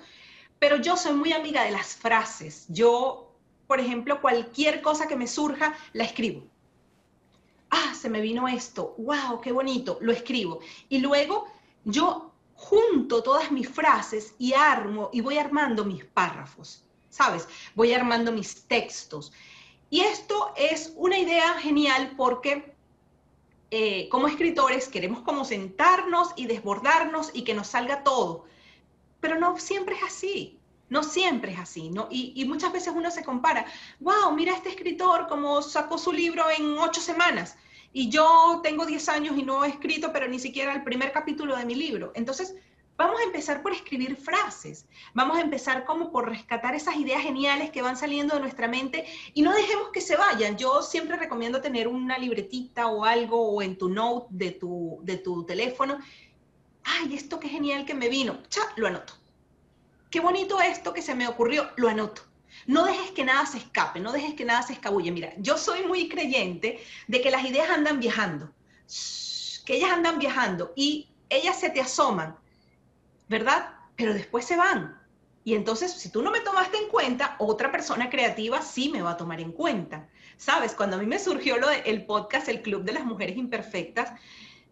[0.59, 2.65] Pero yo soy muy amiga de las frases.
[2.69, 3.27] Yo
[3.67, 6.43] por ejemplo, cualquier cosa que me surja, la escribo.
[7.69, 10.61] Ah, se me vino esto, wow, qué bonito, lo escribo.
[10.87, 11.45] Y luego
[11.83, 17.47] yo junto todas mis frases y armo y voy armando mis párrafos, ¿sabes?
[17.75, 19.33] Voy armando mis textos.
[19.89, 22.73] Y esto es una idea genial porque
[23.69, 28.45] eh, como escritores queremos como sentarnos y desbordarnos y que nos salga todo,
[29.19, 30.59] pero no siempre es así.
[30.89, 32.07] No siempre es así, ¿no?
[32.09, 33.65] Y, muchas veces uno se compara,
[33.99, 37.57] wow, mira este escritor como sacó su libro en ocho semanas
[37.91, 41.57] y yo tengo diez años y no he escrito, pero ni siquiera el primer capítulo
[41.57, 42.13] de mi libro.
[42.15, 42.55] Entonces,
[42.97, 47.69] vamos a empezar por escribir frases, vamos a empezar como por rescatar esas ideas geniales
[47.69, 50.57] que van saliendo de nuestra mente y no dejemos que se vayan.
[50.57, 55.17] Yo siempre recomiendo tener una libretita o algo o en tu note de tu, de
[55.17, 55.99] tu teléfono.
[56.87, 58.41] Ay, esto qué genial que me vino.
[58.49, 59.13] Cha, lo anoto
[60.09, 62.23] qué bonito esto que se me ocurrió, lo anoto.
[62.65, 65.11] No dejes que nada se escape, no dejes que nada se escabulle.
[65.11, 68.51] Mira, yo soy muy creyente de que las ideas andan viajando,
[69.65, 72.35] que ellas andan viajando y ellas se te asoman,
[73.27, 73.75] ¿verdad?
[73.95, 74.99] Pero después se van.
[75.43, 79.11] Y entonces, si tú no me tomaste en cuenta, otra persona creativa sí me va
[79.11, 80.09] a tomar en cuenta.
[80.35, 80.73] ¿Sabes?
[80.73, 84.11] Cuando a mí me surgió lo del podcast, el Club de las Mujeres Imperfectas,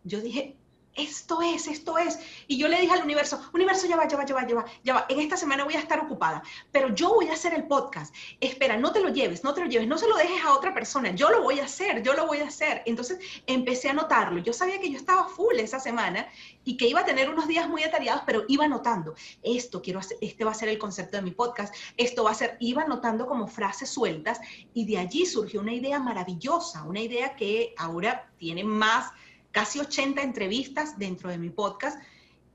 [0.04, 0.58] yo dije,
[0.96, 2.20] esto es, esto es.
[2.48, 4.66] Y yo le dije al universo, universo, ya va, ya va, ya va, ya va,
[4.84, 5.06] ya va.
[5.10, 6.42] En esta semana voy a estar ocupada,
[6.72, 8.14] pero yo voy a hacer el podcast.
[8.40, 10.74] Espera, no te lo lleves, no te lo lleves, no se lo dejes a otra
[10.74, 11.12] persona.
[11.12, 12.82] Yo lo voy a hacer, yo lo voy a hacer.
[12.86, 14.40] Entonces empecé a notarlo.
[14.40, 16.28] Yo sabía que yo estaba full esa semana
[16.64, 20.18] y que iba a tener unos días muy atareados, pero iba notando, esto quiero hacer,
[20.22, 23.28] este va a ser el concepto de mi podcast, esto va a ser, iba notando
[23.28, 24.40] como frases sueltas
[24.74, 29.12] y de allí surgió una idea maravillosa, una idea que ahora tiene más
[29.56, 31.98] casi 80 entrevistas dentro de mi podcast,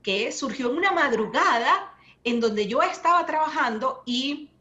[0.03, 4.51] que surgió en una madrugada en donde yo estaba trabajando y,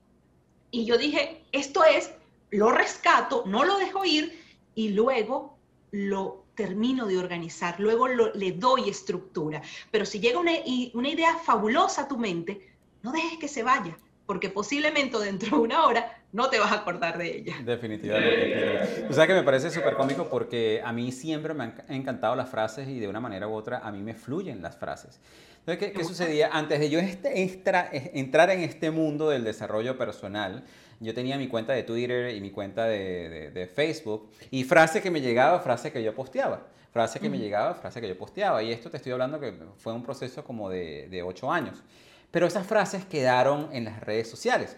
[0.70, 2.10] y yo dije, esto es,
[2.50, 4.42] lo rescato, no lo dejo ir
[4.74, 5.58] y luego
[5.90, 9.60] lo termino de organizar, luego le doy estructura.
[9.90, 10.52] Pero si llega una,
[10.94, 13.98] una idea fabulosa a tu mente, no dejes que se vaya,
[14.30, 17.56] porque posiblemente dentro de una hora no te vas a acordar de ella.
[17.64, 19.08] Definitivamente.
[19.10, 22.48] O sea que me parece súper cómico porque a mí siempre me han encantado las
[22.48, 25.18] frases y de una manera u otra a mí me fluyen las frases.
[25.66, 26.48] Entonces, ¿qué, sucedía?
[26.52, 30.62] Antes de yo este, entrar en este mundo del desarrollo personal,
[31.00, 35.20] yo tenía mi cuenta de Twitter y mi cuenta de, Facebook y frase que me
[35.20, 36.68] llegaba, frase que yo posteaba.
[36.92, 38.62] Frase que me llegaba, frase que yo posteaba.
[38.62, 41.82] Y esto te estoy hablando que fue un proceso como de, de ocho años.
[42.30, 44.76] Pero esas frases quedaron en las redes sociales.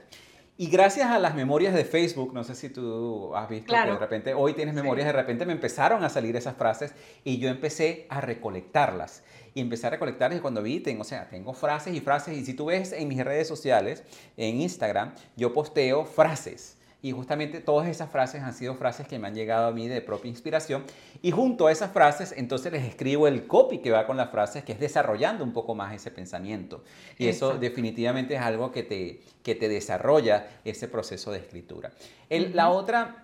[0.59, 3.99] Y gracias a las memorias de Facebook, no sé si tú has visto que de
[3.99, 6.95] repente hoy tienes memorias, de repente me empezaron a salir esas frases
[7.25, 9.25] y yo empecé a recolectarlas.
[9.55, 12.37] Y empecé a recolectarlas y cuando vi, tengo, o sea, tengo frases y frases.
[12.39, 14.05] Y si tú ves en mis redes sociales,
[14.37, 16.79] en Instagram, yo posteo frases.
[17.03, 20.01] Y justamente todas esas frases han sido frases que me han llegado a mí de
[20.01, 20.85] propia inspiración.
[21.21, 24.63] Y junto a esas frases, entonces les escribo el copy que va con las frases,
[24.63, 26.85] que es desarrollando un poco más ese pensamiento.
[27.19, 31.93] Y eso definitivamente es algo que te, que te desarrolla ese proceso de escritura.
[32.31, 33.19] La otra...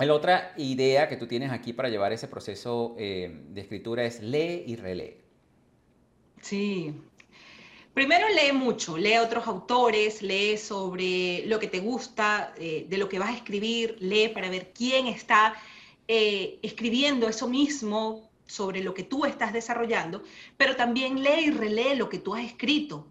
[0.00, 4.20] La otra idea que tú tienes aquí para llevar ese proceso eh, de escritura es
[4.20, 5.20] lee y relee.
[6.42, 7.00] Sí,
[7.94, 12.98] Primero lee mucho, lee a otros autores, lee sobre lo que te gusta, eh, de
[12.98, 15.54] lo que vas a escribir, lee para ver quién está
[16.08, 20.24] eh, escribiendo eso mismo sobre lo que tú estás desarrollando,
[20.56, 23.06] pero también lee y relee lo que tú has escrito.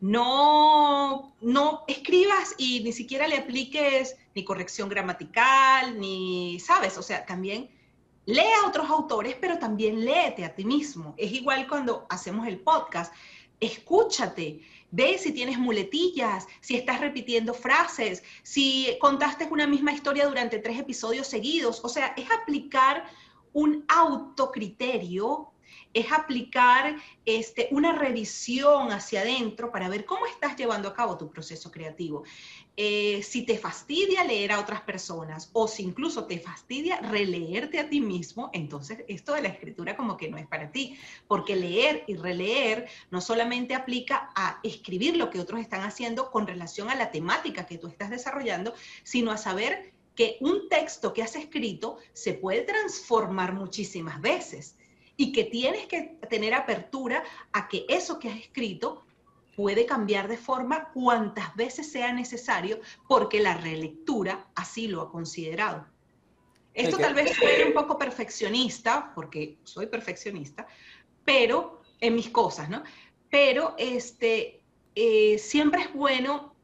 [0.00, 6.96] No, no escribas y ni siquiera le apliques ni corrección gramatical, ni, ¿sabes?
[6.96, 7.68] O sea, también
[8.24, 11.14] lee a otros autores, pero también léete a ti mismo.
[11.16, 13.12] Es igual cuando hacemos el podcast
[13.60, 20.58] escúchate, ve si tienes muletillas, si estás repitiendo frases, si contaste una misma historia durante
[20.58, 21.80] tres episodios seguidos.
[21.84, 23.04] O sea, es aplicar
[23.52, 25.52] un autocriterio
[25.94, 31.30] es aplicar este, una revisión hacia adentro para ver cómo estás llevando a cabo tu
[31.30, 32.24] proceso creativo.
[32.80, 37.88] Eh, si te fastidia leer a otras personas o si incluso te fastidia releerte a
[37.88, 42.04] ti mismo, entonces esto de la escritura como que no es para ti, porque leer
[42.06, 46.94] y releer no solamente aplica a escribir lo que otros están haciendo con relación a
[46.94, 48.72] la temática que tú estás desarrollando,
[49.02, 54.76] sino a saber que un texto que has escrito se puede transformar muchísimas veces
[55.16, 59.02] y que tienes que tener apertura a que eso que has escrito
[59.58, 62.78] puede cambiar de forma cuantas veces sea necesario
[63.08, 65.84] porque la relectura así lo ha considerado.
[66.74, 70.68] Esto tal vez suene un poco perfeccionista, porque soy perfeccionista,
[71.24, 72.84] pero en mis cosas, ¿no?
[73.30, 74.62] Pero este,
[74.94, 76.54] eh, siempre es bueno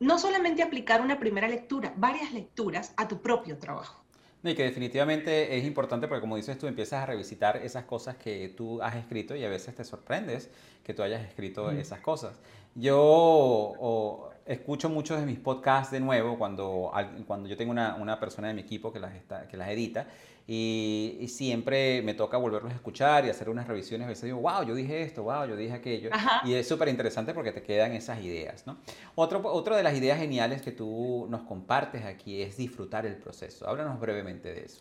[0.00, 4.04] no solamente aplicar una primera lectura, varias lecturas a tu propio trabajo.
[4.44, 8.48] Y que definitivamente es importante porque como dices tú, empiezas a revisitar esas cosas que
[8.56, 10.50] tú has escrito y a veces te sorprendes
[10.84, 12.38] que tú hayas escrito esas cosas.
[12.74, 16.92] Yo escucho muchos de mis podcasts de nuevo cuando,
[17.26, 20.06] cuando yo tengo una, una persona de mi equipo que las, está, que las edita
[20.50, 24.06] y, siempre me toca volverlos a escuchar y hacer unas revisiones.
[24.06, 26.08] A veces digo, wow, yo dije esto, wow, yo dije aquello.
[26.42, 28.66] Y es súper interesante porque te quedan esas ideas.
[28.66, 28.78] ¿no?
[29.14, 33.68] Otro, otra de las ideas geniales que tú nos compartes aquí es disfrutar el proceso.
[33.68, 34.80] Háblanos brevemente de eso.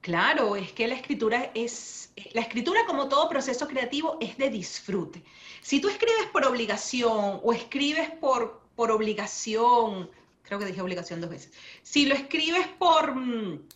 [0.00, 5.24] Claro, es que la escritura es, la escritura como todo proceso creativo es de disfrute.
[5.60, 10.08] Si tú escribes por obligación o escribes por, por obligación,
[10.42, 13.66] creo que dije obligación dos veces, si lo escribes por, mm,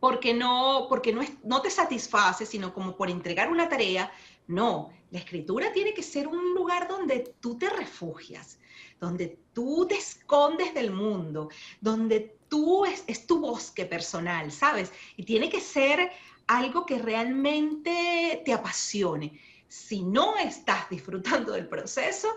[0.00, 4.10] porque no, porque no, es, no te satisface, sino como por entregar una tarea,
[4.46, 8.58] no, la escritura tiene que ser un lugar donde tú te refugias,
[9.00, 11.48] donde tú te escondes del mundo,
[11.80, 14.92] donde tú es, tu bosque personal, ¿sabes?
[15.16, 16.10] Y tiene que ser
[16.46, 19.40] algo que realmente te apasione.
[19.68, 22.28] Si no estás disfrutando del proceso,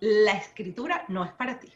[0.00, 1.72] la escritura no es para ti.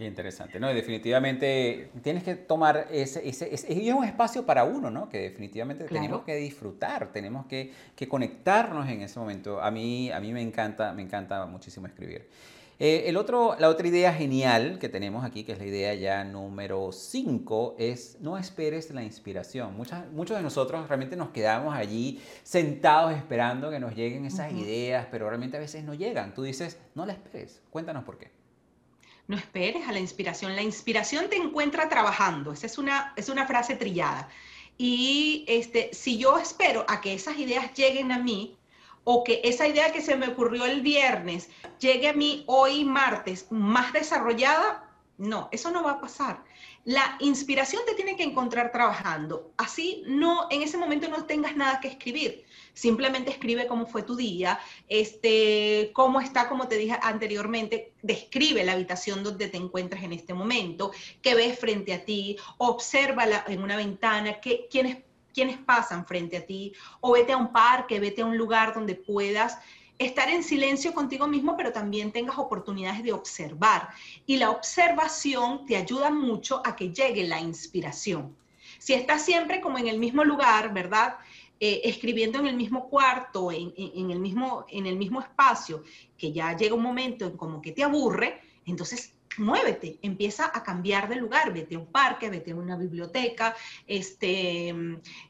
[0.00, 0.72] Qué interesante, ¿no?
[0.72, 5.10] definitivamente tienes que tomar ese, ese, ese, es un espacio para uno, ¿no?
[5.10, 9.60] Que definitivamente tenemos que disfrutar, tenemos que, que, conectarnos en ese momento.
[9.60, 12.26] A mí, a mí me encanta, me encanta muchísimo escribir.
[12.78, 16.24] Eh, el otro, la otra idea genial que tenemos aquí, que es la idea ya
[16.24, 19.76] número 5, es no esperes la inspiración.
[19.76, 25.08] Muchas, muchos de nosotros realmente nos quedamos allí sentados esperando que nos lleguen esas ideas,
[25.10, 26.32] pero realmente a veces no llegan.
[26.32, 27.60] Tú dices, no la esperes.
[27.68, 28.39] Cuéntanos por qué.
[29.28, 30.56] No esperes a la inspiración.
[30.56, 32.52] La inspiración te encuentra trabajando.
[32.52, 34.28] Esa es una, es una frase trillada.
[34.76, 38.56] Y este, si yo espero a que esas ideas lleguen a mí,
[39.04, 41.48] o que esa idea que se me ocurrió el viernes
[41.78, 46.42] llegue a mí hoy martes más desarrollada, no, eso no va a pasar.
[46.84, 49.52] La inspiración te tiene que encontrar trabajando.
[49.58, 52.44] Así no, en ese momento no tengas nada que escribir.
[52.72, 54.58] Simplemente escribe cómo fue tu día,
[54.88, 60.32] este, cómo está, como te dije anteriormente, describe la habitación donde te encuentras en este
[60.32, 64.98] momento, qué ves frente a ti, obsérvala en una ventana, qué, quiénes
[65.32, 68.94] quienes pasan frente a ti, o vete a un parque, vete a un lugar donde
[68.94, 69.58] puedas
[70.00, 73.90] estar en silencio contigo mismo, pero también tengas oportunidades de observar.
[74.26, 78.34] Y la observación te ayuda mucho a que llegue la inspiración.
[78.78, 81.16] Si estás siempre como en el mismo lugar, ¿verdad?
[81.60, 85.84] Eh, escribiendo en el mismo cuarto, en, el mismo, en el mismo espacio,
[86.16, 91.08] que ya llega un momento en como que te aburre, entonces muévete, empieza a cambiar
[91.08, 93.54] de lugar, vete a un parque, vete a una biblioteca,
[93.86, 94.74] este,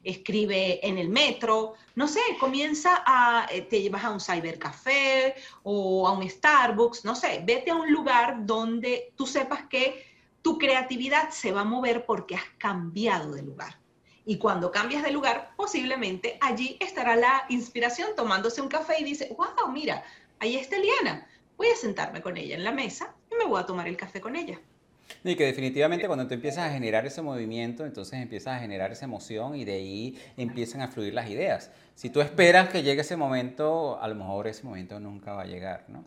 [0.03, 6.07] escribe en el metro, no sé, comienza a, eh, te llevas a un cybercafé o
[6.07, 10.05] a un Starbucks, no sé, vete a un lugar donde tú sepas que
[10.41, 13.79] tu creatividad se va a mover porque has cambiado de lugar.
[14.25, 19.35] Y cuando cambias de lugar, posiblemente allí estará la inspiración tomándose un café y dice,
[19.37, 20.03] wow, mira,
[20.39, 21.27] ahí está Eliana
[21.61, 24.21] voy a sentarme con ella en la mesa y me voy a tomar el café
[24.21, 24.59] con ella.
[25.23, 29.05] Y que definitivamente cuando tú empiezas a generar ese movimiento, entonces empiezas a generar esa
[29.05, 31.71] emoción y de ahí empiezan a fluir las ideas.
[31.95, 35.45] Si tú esperas que llegue ese momento, a lo mejor ese momento nunca va a
[35.45, 36.05] llegar, ¿no?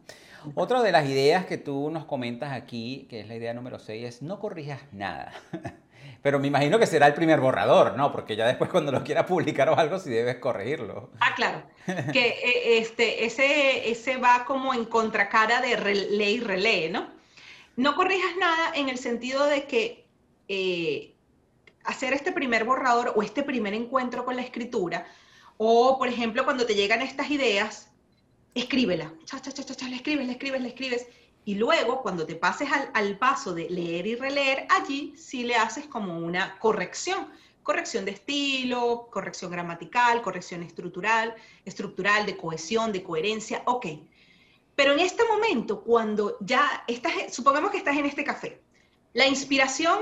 [0.54, 4.04] Otra de las ideas que tú nos comentas aquí, que es la idea número 6,
[4.04, 5.32] es no corrijas nada.
[6.22, 8.12] Pero me imagino que será el primer borrador, ¿no?
[8.12, 11.10] Porque ya después cuando lo quieras publicar o algo, sí debes corregirlo.
[11.20, 11.62] Ah, claro.
[12.12, 15.76] Que eh, este, ese, ese va como en contracara de
[16.10, 17.13] ley y relee, ¿no?
[17.76, 20.06] No corrijas nada en el sentido de que
[20.48, 21.14] eh,
[21.84, 25.06] hacer este primer borrador o este primer encuentro con la escritura,
[25.56, 27.90] o por ejemplo cuando te llegan estas ideas,
[28.54, 31.06] escríbela, cha, cha, cha, cha, le escribes, le escribes, le escribes,
[31.46, 35.86] y luego, cuando te pases al, paso de leer y releer, allí sí le haces
[35.86, 37.28] como una corrección,
[37.62, 41.34] corrección de estilo, corrección gramatical, corrección estructural,
[41.66, 43.86] estructural, de cohesión, de coherencia, ok.
[44.74, 48.60] Pero en este momento, cuando ya estás, supongamos que estás en este café,
[49.12, 50.00] la inspiración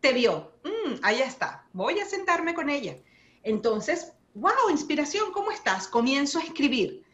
[0.00, 2.96] te vio, mm, ahí está, voy a sentarme con ella.
[3.42, 5.88] Entonces, wow, inspiración, ¿cómo estás?
[5.88, 7.04] Comienzo a escribir.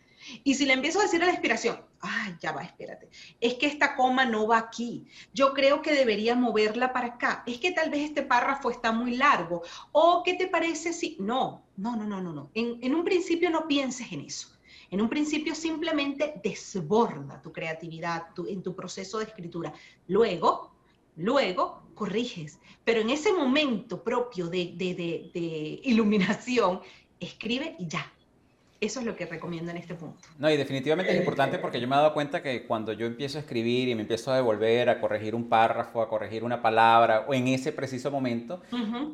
[0.43, 3.09] Y si le empiezo a decir a la inspiración, ay, ya va, espérate,
[3.41, 7.59] es que esta coma no va aquí, yo creo que debería moverla para acá, es
[7.59, 11.17] que tal vez este párrafo está muy largo, o ¿qué te parece si...
[11.21, 12.51] No, no, no, no, no, no.
[12.55, 14.56] En, en un principio no pienses en eso.
[14.91, 19.72] En un principio simplemente desborda tu creatividad en tu proceso de escritura.
[20.09, 20.72] Luego,
[21.16, 22.61] luego corriges.
[22.84, 26.80] Pero en ese momento propio de, de, iluminación,
[27.18, 28.12] escribe y ya,
[28.87, 30.18] eso es lo que recomiendo en este punto.
[30.39, 33.39] No, y definitivamente es importante porque yo me he dado cuenta que cuando yo empiezo
[33.39, 37.24] a escribir y me empiezo a devolver, a corregir un párrafo, a corregir una palabra,
[37.28, 38.62] o en ese preciso momento,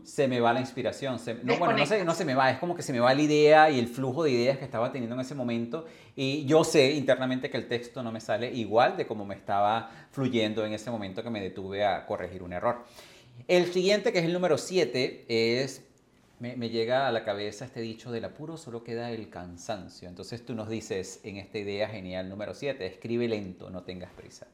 [0.04, 1.18] se me va la inspiración.
[1.42, 3.22] no, bueno, no se, no se me va, es como que se me va la
[3.22, 5.86] idea y el flujo de ideas que estaba teniendo en ese momento.
[6.14, 9.90] Y yo sé internamente que el texto no me sale igual de como me estaba
[10.10, 12.84] fluyendo en ese momento que me detuve a corregir un error.
[13.48, 15.82] El siguiente, que es el número 7, es
[16.42, 20.08] me, llega a la cabeza este dicho del apuro solo queda el cansancio.
[20.08, 24.48] Entonces tú nos dices en esta idea genial número 7, escribe lento, no tengas prisa.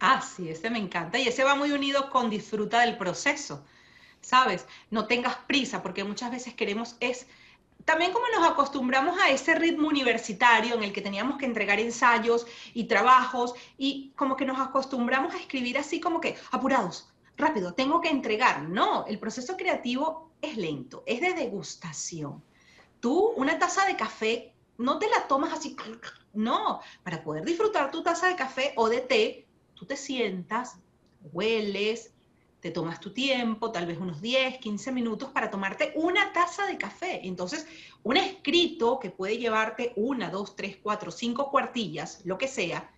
[0.00, 1.18] Ah, sí, ese me encanta.
[1.18, 3.62] Y ese va muy unido con disfruta del proceso,
[4.22, 4.66] ¿sabes?
[4.90, 7.26] No tengas prisa, porque muchas veces queremos es...
[7.84, 12.46] También como nos acostumbramos a ese ritmo universitario en el que teníamos que entregar ensayos
[12.72, 17.09] y trabajos y como que nos acostumbramos a escribir así como que apurados,
[17.40, 18.68] rápido, tengo que entregar.
[18.68, 22.42] No, el proceso creativo es lento, es de degustación.
[23.00, 25.76] Tú, una taza de café, no te la tomas así,
[26.32, 30.78] no, para poder disfrutar tu taza de café o de té, tú te sientas,
[31.32, 32.12] hueles,
[32.60, 36.76] te tomas tu tiempo, tal vez unos 10, 15 minutos para tomarte una taza de
[36.76, 37.26] café.
[37.26, 37.66] Entonces,
[38.02, 42.90] un escrito que puede llevarte una, dos, tres, cuatro, cinco cuartillas, lo que sea,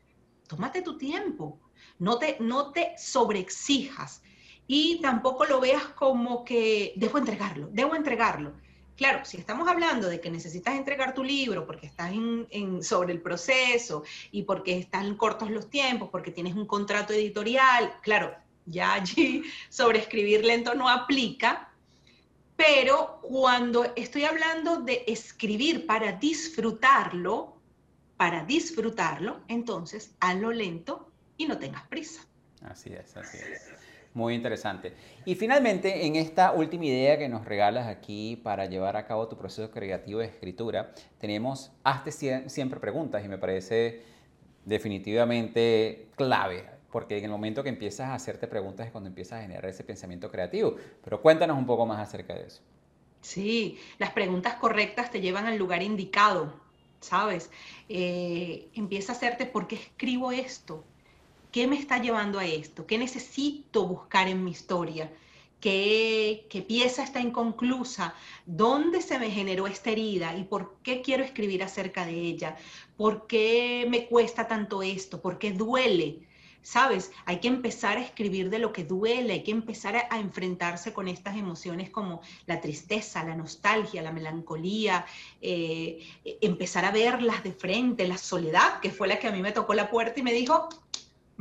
[0.49, 1.61] tómate tu tiempo.
[1.99, 4.23] No te, no te sobreexijas
[4.67, 8.53] y tampoco lo veas como que debo entregarlo, debo entregarlo.
[8.97, 13.21] Claro, si estamos hablando de que necesitas entregar tu libro porque estás en, sobre el
[13.21, 18.35] proceso y porque están cortos los tiempos, porque tienes un contrato editorial, claro,
[18.67, 21.73] ya allí sobre escribir lento no aplica,
[22.55, 27.57] pero cuando estoy hablando de escribir para disfrutarlo,
[28.17, 32.25] para disfrutarlo, entonces hazlo lento y no tengas prisa.
[32.61, 33.73] Así es, así es.
[34.15, 34.93] Muy interesante.
[35.25, 39.39] Y finalmente, en esta última idea que nos regalas aquí para llevar a cabo tu
[39.39, 42.13] proceso creativo de escritura, tenemos hazte
[42.49, 44.03] siempre preguntas y me parece
[44.67, 49.43] definitivamente clave, porque en el momento que empiezas a hacerte preguntas es cuando empiezas a
[49.43, 50.77] generar ese pensamiento creativo.
[51.03, 52.61] Pero cuéntanos un poco más acerca de eso.
[53.23, 56.61] Sí, las preguntas correctas te llevan al lugar indicado,
[57.01, 57.51] ¿sabes?
[57.89, 60.85] Eh, empieza a hacerte, ¿por qué escribo esto?
[61.53, 62.87] ¿Qué me está llevando a esto?
[62.87, 65.13] ¿Qué necesito buscar en mi historia?
[65.61, 68.15] ¿Qué, ¿Qué, pieza está inconclusa?
[68.47, 70.35] ¿Dónde se me generó esta herida?
[70.35, 72.57] ¿Y por qué quiero escribir acerca de ella?
[72.97, 75.21] ¿Por qué me cuesta tanto esto?
[75.21, 76.21] ¿Por qué duele?
[76.63, 77.13] ¿Sabes?
[77.27, 81.07] Hay que empezar a escribir de lo que duele, hay que empezar a, enfrentarse con
[81.07, 85.05] estas emociones como la tristeza, la nostalgia, la melancolía,
[85.43, 85.99] eh,
[86.41, 89.75] empezar a verlas de frente, la soledad, que fue la que a mí me tocó
[89.75, 90.69] la puerta y me dijo,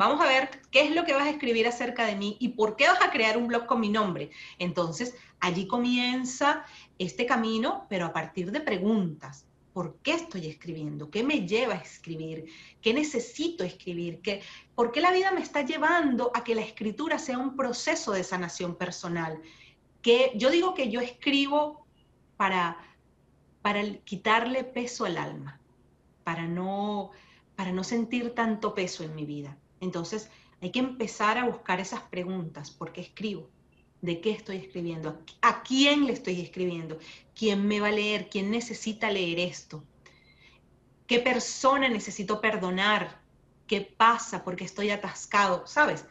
[0.02, 2.76] Vamos a ver qué es lo que vas a escribir acerca de mí y por
[2.76, 4.32] qué vas a crear un blog con mi nombre.
[4.58, 6.66] Entonces, allí comienza
[6.98, 9.46] este camino, pero a partir de preguntas.
[9.74, 11.12] ¿Por qué estoy escribiendo?
[11.12, 12.46] ¿Qué me lleva a escribir?
[12.82, 14.22] ¿Qué necesito escribir?
[14.22, 14.42] ¿Qué,
[14.74, 18.24] ¿Por qué la vida me está llevando a que la escritura sea un proceso de
[18.24, 19.40] sanación personal?
[20.02, 21.86] Que yo digo que yo escribo
[22.38, 22.76] para,
[23.62, 25.62] para quitarle peso al alma,
[26.24, 27.12] para no,
[27.56, 29.60] para no sentir tanto peso en mi vida.
[29.82, 30.30] Entonces,
[30.62, 32.72] hay que empezar a buscar esas preguntas.
[32.72, 33.50] ¿Por qué escribo?
[34.02, 35.20] ¿De qué estoy escribiendo?
[35.42, 36.98] ¿A quién le estoy escribiendo?
[37.36, 38.30] ¿Quién me va a leer?
[38.30, 39.84] ¿Quién necesita leer esto?
[41.08, 43.20] ¿Qué persona necesito perdonar?
[43.68, 45.66] ¿Qué pasa porque estoy atascado?
[45.68, 46.06] ¿Sabes?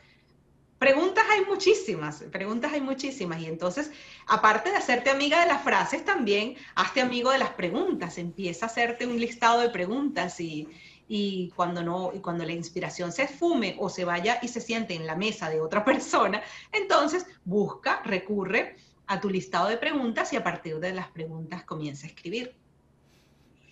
[0.78, 3.40] Preguntas hay muchísimas, preguntas hay muchísimas.
[3.40, 3.92] Y entonces,
[4.26, 8.18] aparte de hacerte amiga de las frases, también hazte amigo de las preguntas.
[8.18, 10.68] Empieza a hacerte un listado de preguntas y,
[11.12, 14.94] y cuando no y cuando la inspiración se esfume o se vaya y se siente
[14.94, 18.76] en la mesa de otra persona, entonces busca, recurre
[19.08, 22.54] a tu listado de preguntas y a partir de las preguntas comienza a escribir.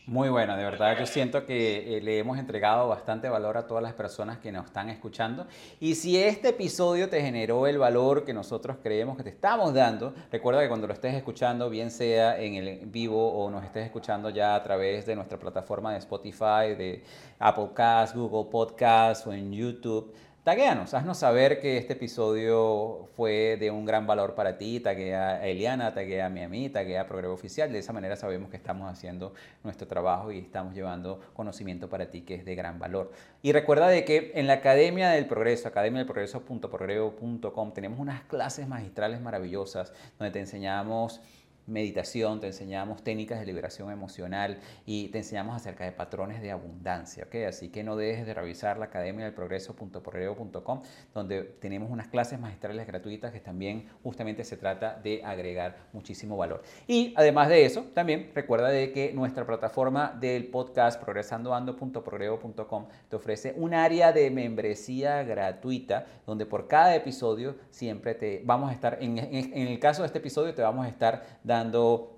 [0.09, 3.83] Muy buena, de verdad yo siento que eh, le hemos entregado bastante valor a todas
[3.83, 5.47] las personas que nos están escuchando.
[5.81, 10.15] Y si este episodio te generó el valor que nosotros creemos que te estamos dando,
[10.33, 14.31] recuerda que cuando lo estés escuchando, bien sea en el vivo o nos estés escuchando
[14.31, 17.05] ya a través de nuestra plataforma de Spotify, de
[17.39, 20.15] Apple Cast, Google Podcast o en YouTube,
[20.49, 25.47] Taguéanos, haznos saber que este episodio fue de un gran valor para ti, taguea a
[25.47, 27.71] Eliana, taguea a mi amiga, taguea a Progreso Oficial.
[27.71, 32.23] De esa manera sabemos que estamos haciendo nuestro trabajo y estamos llevando conocimiento para ti
[32.23, 33.13] que es de gran valor.
[33.43, 38.67] Y recuerda de que en la Academia del Progreso, academia del progreso.progreso.com, tenemos unas clases
[38.67, 41.21] magistrales maravillosas donde te enseñamos
[41.69, 47.25] meditación, te enseñamos técnicas de liberación emocional y te enseñamos acerca de patrones de abundancia.
[47.25, 47.45] ¿okay?
[47.45, 50.83] Así que no dejes de revisar la academia del progreso.porreo.com
[51.15, 56.63] donde tenemos unas clases magistrales gratuitas que también justamente se trata de agregar muchísimo valor.
[56.87, 63.55] Y además de eso, también recuerda de que nuestra plataforma del podcast progresandoando.progreo.com te ofrece
[63.57, 69.19] un área de membresía gratuita donde por cada episodio siempre te vamos a estar, en,
[69.19, 72.18] en el caso de este episodio te vamos a estar dando dando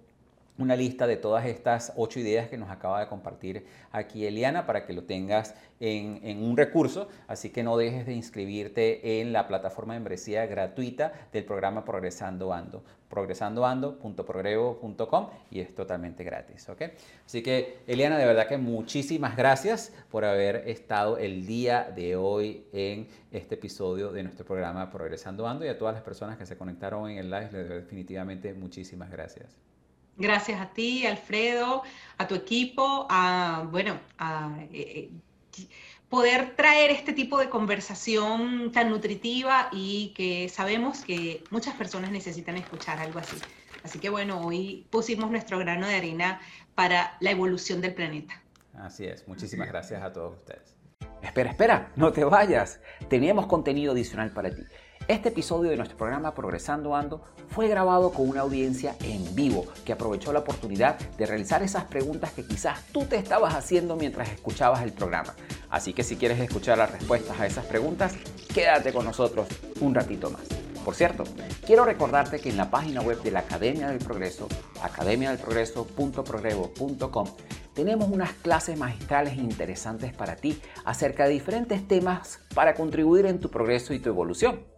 [0.60, 4.84] una lista de todas estas ocho ideas que nos acaba de compartir aquí Eliana para
[4.84, 7.08] que lo tengas en, un recurso.
[7.26, 12.52] Así que no dejes de inscribirte en la plataforma de membresía gratuita del programa Progresando
[12.52, 12.82] Ando.
[13.08, 16.68] progresandoando.progrevo.com y es totalmente gratis.
[16.68, 16.82] ¿ok?
[17.26, 22.66] Así que Eliana, de verdad que muchísimas gracias por haber estado el día de hoy
[22.72, 26.56] en este episodio de nuestro programa Progresando Ando y a todas las personas que se
[26.56, 29.69] conectaron en el live, definitivamente muchísimas gracias.
[30.16, 31.82] Gracias a ti, Alfredo,
[32.18, 35.10] a tu equipo, a, bueno, a eh,
[35.58, 35.66] eh,
[36.08, 42.56] poder traer este tipo de conversación tan nutritiva y que sabemos que muchas personas necesitan
[42.56, 43.36] escuchar algo así.
[43.82, 46.40] Así que bueno, hoy pusimos nuestro grano de arena
[46.74, 48.42] para la evolución del planeta.
[48.74, 50.76] Así es, muchísimas gracias a todos ustedes.
[51.22, 52.80] Espera, espera, no te vayas.
[53.08, 54.62] Teníamos contenido adicional para ti.
[55.10, 59.92] Este episodio de nuestro programa Progresando Ando fue grabado con una audiencia en vivo que
[59.92, 64.84] aprovechó la oportunidad de realizar esas preguntas que quizás tú te estabas haciendo mientras escuchabas
[64.84, 65.34] el programa.
[65.68, 68.14] Así que si quieres escuchar las respuestas a esas preguntas,
[68.54, 69.48] quédate con nosotros
[69.80, 70.42] un ratito más.
[70.84, 71.24] Por cierto,
[71.66, 74.46] quiero recordarte que en la página web de la Academia del Progreso,
[74.80, 77.26] academiadelprogreso.progreso.com,
[77.74, 83.50] tenemos unas clases magistrales interesantes para ti acerca de diferentes temas para contribuir en tu
[83.50, 84.69] progreso y tu evolución.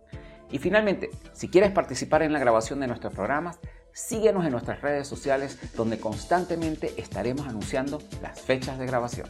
[0.53, 3.59] Y finalmente, si quieres participar en la grabación de nuestros programas,
[3.93, 9.29] síguenos en nuestras redes sociales donde constantemente estaremos anunciando las fechas de grabación.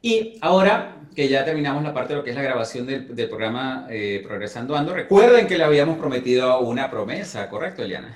[0.00, 3.88] Y ahora que ya terminamos la parte de lo que es la grabación del, programa
[3.90, 8.14] eh, Progresando Ando, recuerden que le habíamos prometido una promesa, ¿correcto, Eliana?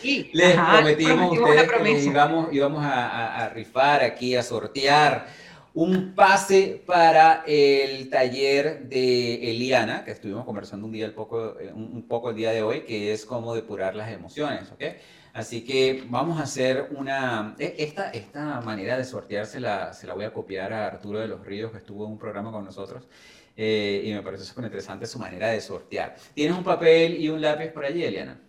[0.00, 0.30] Sí.
[0.34, 5.26] Les prometimos, a ustedes que íbamos, íbamos a, a rifar aquí, a sortear
[5.74, 11.72] un pase para el taller de Eliana, que estuvimos conversando un, día el poco, eh,
[11.72, 14.82] un poco el día de hoy, que es cómo depurar las emociones, ¿ok?
[15.32, 17.54] Así que vamos a hacer una...
[17.58, 21.28] E, esta, esta manera de sortearse la, se la voy a copiar a Arturo de
[21.28, 23.06] los Ríos, que estuvo en un programa con nosotros,
[23.56, 26.16] eh, y me parece súper interesante su manera de sortear.
[26.34, 28.40] ¿Tienes un papel y un lápiz por allí, Eliana?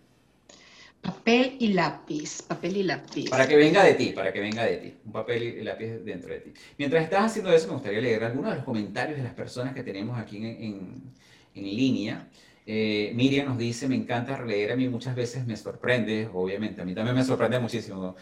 [1.02, 3.28] Papel y lápiz, papel y lápiz.
[3.28, 4.94] Para que venga de ti, para que venga de ti.
[5.04, 6.52] Un papel y lápiz dentro de ti.
[6.78, 9.82] Mientras estás haciendo eso, me gustaría leer algunos de los comentarios de las personas que
[9.82, 11.02] tenemos aquí en,
[11.54, 12.28] en, línea.
[12.64, 16.84] Eh, Miriam nos dice, me encanta leer, a mí muchas veces me sorprende, obviamente, a
[16.84, 18.14] mí también me sorprende muchísimo.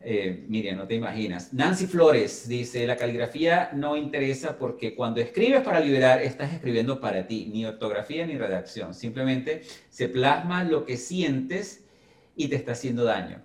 [0.00, 1.52] Eh, Miriam, no te imaginas.
[1.52, 7.28] Nancy Flores dice, la caligrafía no interesa porque cuando escribes para liberar, estás escribiendo para
[7.28, 8.94] ti, ni ortografía ni redacción.
[8.94, 11.85] Simplemente se plasma lo que sientes
[12.36, 13.40] y te está haciendo daño.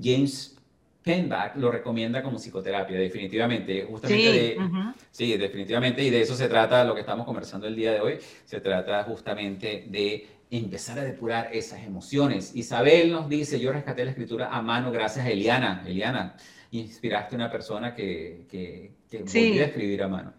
[0.00, 0.56] James
[1.02, 3.84] Penback lo recomienda como psicoterapia, definitivamente.
[3.84, 7.76] Justamente sí, de, sí, definitivamente, y de eso se trata lo que estamos conversando el
[7.76, 8.18] día de hoy.
[8.44, 12.56] Se trata justamente de empezar a depurar esas emociones.
[12.56, 15.84] Isabel nos dice, yo rescaté la escritura a mano gracias a Eliana.
[15.86, 16.36] Eliana,
[16.70, 20.32] inspiraste a una persona que, que, que volvió a escribir a mano.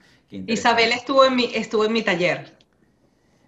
[0.48, 2.55] Isabel estuvo en, mi, estuvo en mi taller.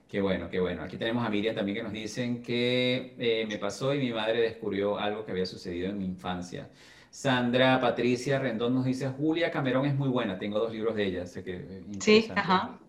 [0.07, 0.83] Qué bueno, qué bueno.
[0.83, 4.39] Aquí tenemos a Miriam también que nos dicen que eh, me pasó y mi madre
[4.39, 6.69] descubrió algo que había sucedido en mi infancia.
[7.09, 11.25] Sandra Patricia Rendón nos dice, Julia Camerón es muy buena, tengo dos libros de ella,
[11.25, 12.79] sé que Sí, ajá.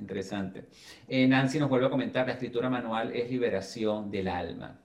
[0.00, 0.64] Interesante.
[1.08, 4.78] Eh, Nancy nos vuelve a comentar, la escritura manual es liberación del alma.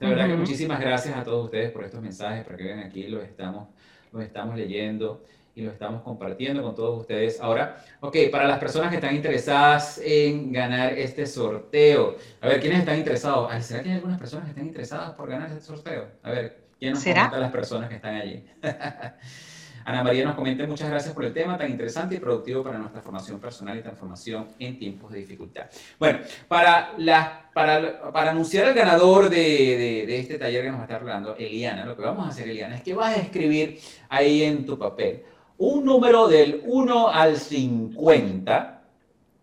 [0.00, 3.08] De verdad que muchísimas gracias a todos ustedes por estos mensajes, para que vean aquí,
[3.08, 3.68] los estamos,
[4.12, 5.24] los estamos leyendo
[5.56, 7.40] y lo estamos compartiendo con todos ustedes.
[7.40, 12.80] Ahora, ok, para las personas que están interesadas en ganar este sorteo, a ver, ¿quiénes
[12.80, 13.50] están interesados?
[13.64, 16.08] ¿Será que hay algunas personas que están interesadas por ganar este sorteo?
[16.22, 17.30] A ver, ¿Quién nos ¿Será?
[17.38, 18.44] las personas que están allí?
[19.86, 23.00] Ana María nos comenta muchas gracias por el tema tan interesante y productivo para nuestra
[23.00, 25.66] formación personal y transformación en tiempos de dificultad.
[25.98, 26.18] Bueno,
[26.48, 30.82] para, la, para, para anunciar al ganador de, de, de, este taller que nos va
[30.82, 33.78] a estar hablando, Eliana, lo que vamos a hacer, Eliana, es que vas a escribir
[34.10, 35.22] ahí en tu papel
[35.58, 38.72] un número del 1 al 50.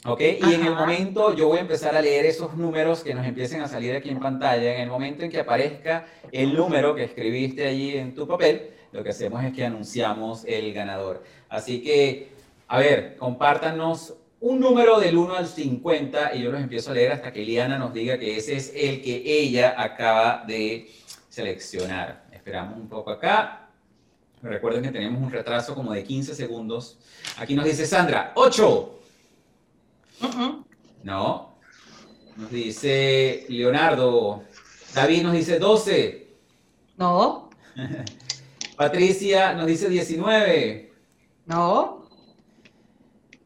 [0.06, 0.20] ¿Ok?
[0.20, 3.62] Y en el momento yo voy a empezar a leer esos números que nos empiecen
[3.62, 4.76] a salir aquí en pantalla.
[4.76, 9.02] En el momento en que aparezca el número que escribiste allí en tu papel, lo
[9.02, 11.24] que hacemos es que anunciamos el ganador.
[11.48, 12.34] Así que,
[12.68, 17.14] a ver, compártanos un número del 1 al 50 y yo los empiezo a leer
[17.14, 20.90] hasta que Liana nos diga que ese es el que ella acaba de
[21.30, 22.26] seleccionar.
[22.30, 23.63] Esperamos un poco acá.
[24.44, 27.00] Recuerden que tenemos un retraso como de 15 segundos.
[27.38, 29.00] Aquí nos dice Sandra, 8.
[31.04, 31.56] No.
[32.36, 34.44] Nos dice Leonardo.
[34.94, 36.28] David nos dice 12.
[36.98, 37.50] No.
[38.76, 40.92] Patricia nos dice 19.
[41.46, 42.04] No.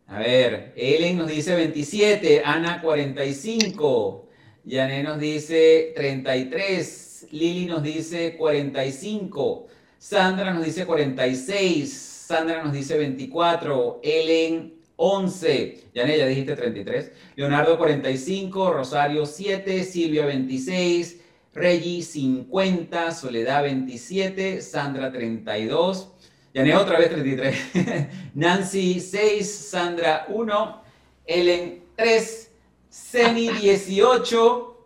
[0.08, 4.30] A ver, Ellen nos dice 27, Ana 45,
[4.64, 9.68] Yané nos dice 33, Lili nos dice 45,
[10.00, 17.78] Sandra nos dice 46, Sandra nos dice 24, Ellen 11, Yané ya dijiste 33, Leonardo
[17.78, 21.22] 45, Rosario 7, Silvia 26,
[21.54, 26.14] Reggie 50, Soledad 27, Sandra 32,
[26.54, 30.82] Yané otra vez 33, Nancy 6, Sandra 1,
[31.26, 32.52] Ellen 3,
[32.90, 34.78] Semi 18,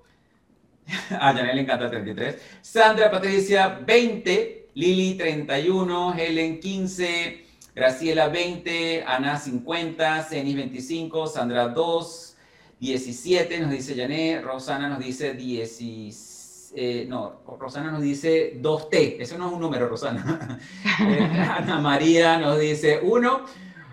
[1.20, 7.46] a Yané le encanta 33, Sandra Patricia 20, Lili 31, Helen 15,
[7.76, 12.38] Graciela 20, Ana 50, Seni 25, Sandra 2,
[12.80, 16.74] 17 nos dice Yané, Rosana nos dice 16.
[16.74, 20.60] Eh, no, Rosana nos dice 2T, eso no es un número, Rosana.
[21.02, 23.46] Eh, Ana María nos dice 1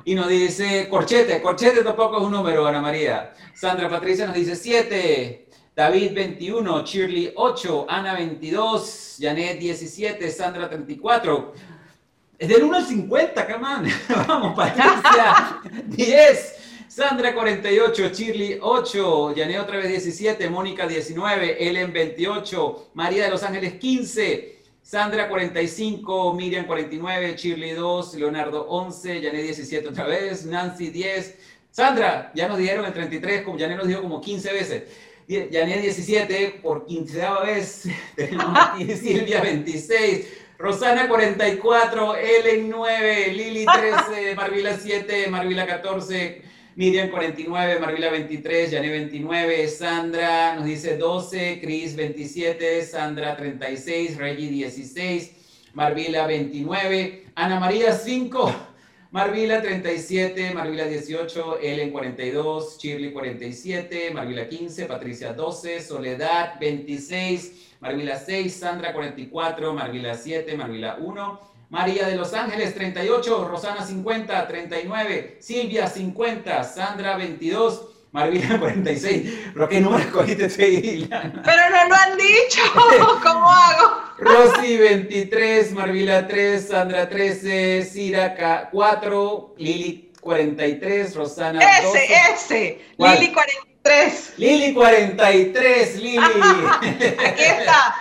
[0.05, 3.33] y nos dice corchete, corchete tampoco es un número, Ana María.
[3.55, 5.48] Sandra Patricia nos dice 7,
[5.79, 11.55] David 21, Shirley 8, Ana 22, Janet 17, Sandra 34.
[12.37, 13.93] Es del 1 al 50, come
[14.27, 16.55] Vamos, Patricia 10.
[16.89, 23.45] Sandra 48, Shirley 8, Yané otra vez 17, Mónica 19, Ellen 28, María de los
[23.45, 30.91] Ángeles 15, Sandra 45, Miriam 49, Shirley 2, Leonardo 11, Yané 17 otra vez, Nancy
[30.91, 31.39] 10,
[31.71, 34.83] Sandra, ya nos dijeron el 33, como Yané nos dijo como 15 veces.
[35.29, 37.85] Yané 17 por 15 vez,
[38.17, 40.27] tenemos aquí Silvia 26,
[40.59, 46.43] Rosana 44, Ellen 9, Lili 13, Marvila 7, Marvila 14,
[46.77, 54.49] Miriam 49, Marvila 23, Jané 29, Sandra nos dice 12, Cris 27, Sandra 36, Reggie
[54.49, 55.33] 16,
[55.75, 58.68] Marvila 29, Ana María 5,
[59.11, 68.19] Marvila 37, Marvila 18, Ellen 42, Shirley 47, Marvila 15, Patricia 12, Soledad 26, Marvila
[68.19, 71.41] 6, Sandra 44, Marvila 7, Marvila 1,
[71.71, 79.51] María de los Ángeles 38, Rosana 50, 39, Silvia 50, Sandra 22, Marvila 46.
[79.55, 82.61] ¿Pero qué número escogiste Pero no lo han dicho.
[83.23, 84.03] ¿Cómo hago?
[84.19, 92.05] Rosy 23, Marvila 3, Sandra 13, Cira 4, Lili 43, Rosana 12.
[92.05, 92.81] Ese, ese.
[92.99, 94.35] Lili 43.
[94.39, 96.19] Lili 43, Lili.
[96.19, 97.95] Aquí está.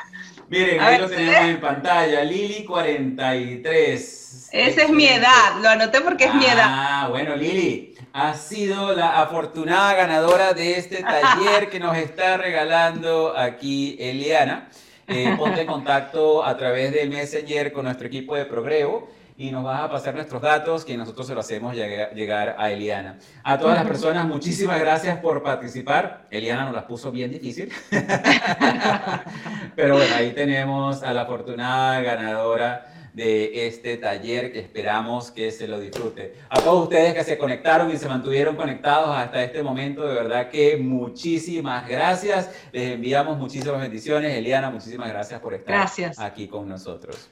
[0.49, 2.23] Miren, ahí lo tenemos en pantalla.
[2.23, 4.49] Lili 43.
[4.51, 6.65] Esa es mi edad, lo anoté porque es mi edad.
[6.67, 13.35] Ah, bueno, Lili, has sido la afortunada ganadora de este taller que nos está regalando
[13.37, 14.69] aquí Eliana.
[15.07, 19.07] Eh, ponte en contacto a través de Messenger con nuestro equipo de Progrevo
[19.37, 23.19] y nos vas a pasar nuestros datos que nosotros se lo hacemos llegar a Eliana.
[23.43, 26.25] A todas las personas, muchísimas gracias por participar.
[26.31, 27.71] Eliana nos las puso bien difícil.
[29.75, 35.67] Pero bueno, ahí tenemos a la afortunada ganadora de este taller que esperamos que se
[35.67, 36.35] lo disfrute.
[36.49, 40.49] A todos ustedes que se conectaron y se mantuvieron conectados hasta este momento, de verdad
[40.51, 42.51] que muchísimas gracias.
[42.71, 44.37] Les enviamos muchísimas bendiciones.
[44.37, 47.27] Eliana, muchísimas gracias por estar aquí con nosotros.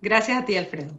[0.00, 0.92] Gracias a ti, Alfredo.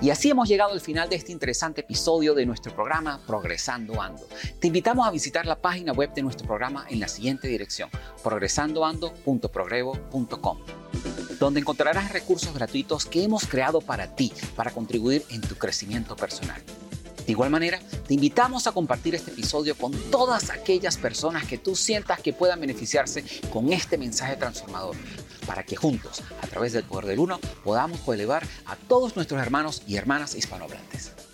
[0.00, 4.22] Y así hemos llegado al final de este interesante episodio de nuestro programa Progresando Ando.
[4.60, 7.90] Te invitamos a visitar la página web de nuestro programa en la siguiente dirección,
[8.22, 10.58] progresandoando.progrevo.com,
[11.40, 16.62] donde encontrarás recursos gratuitos que hemos creado para ti, para contribuir en tu crecimiento personal.
[17.26, 21.74] De igual manera, te invitamos a compartir este episodio con todas aquellas personas que tú
[21.74, 24.94] sientas que puedan beneficiarse con este mensaje transformador,
[25.48, 29.82] para que juntos, a través del poder del uno, podamos elevar a todos nuestros hermanos
[29.86, 31.27] y hermanas hispanohablantes.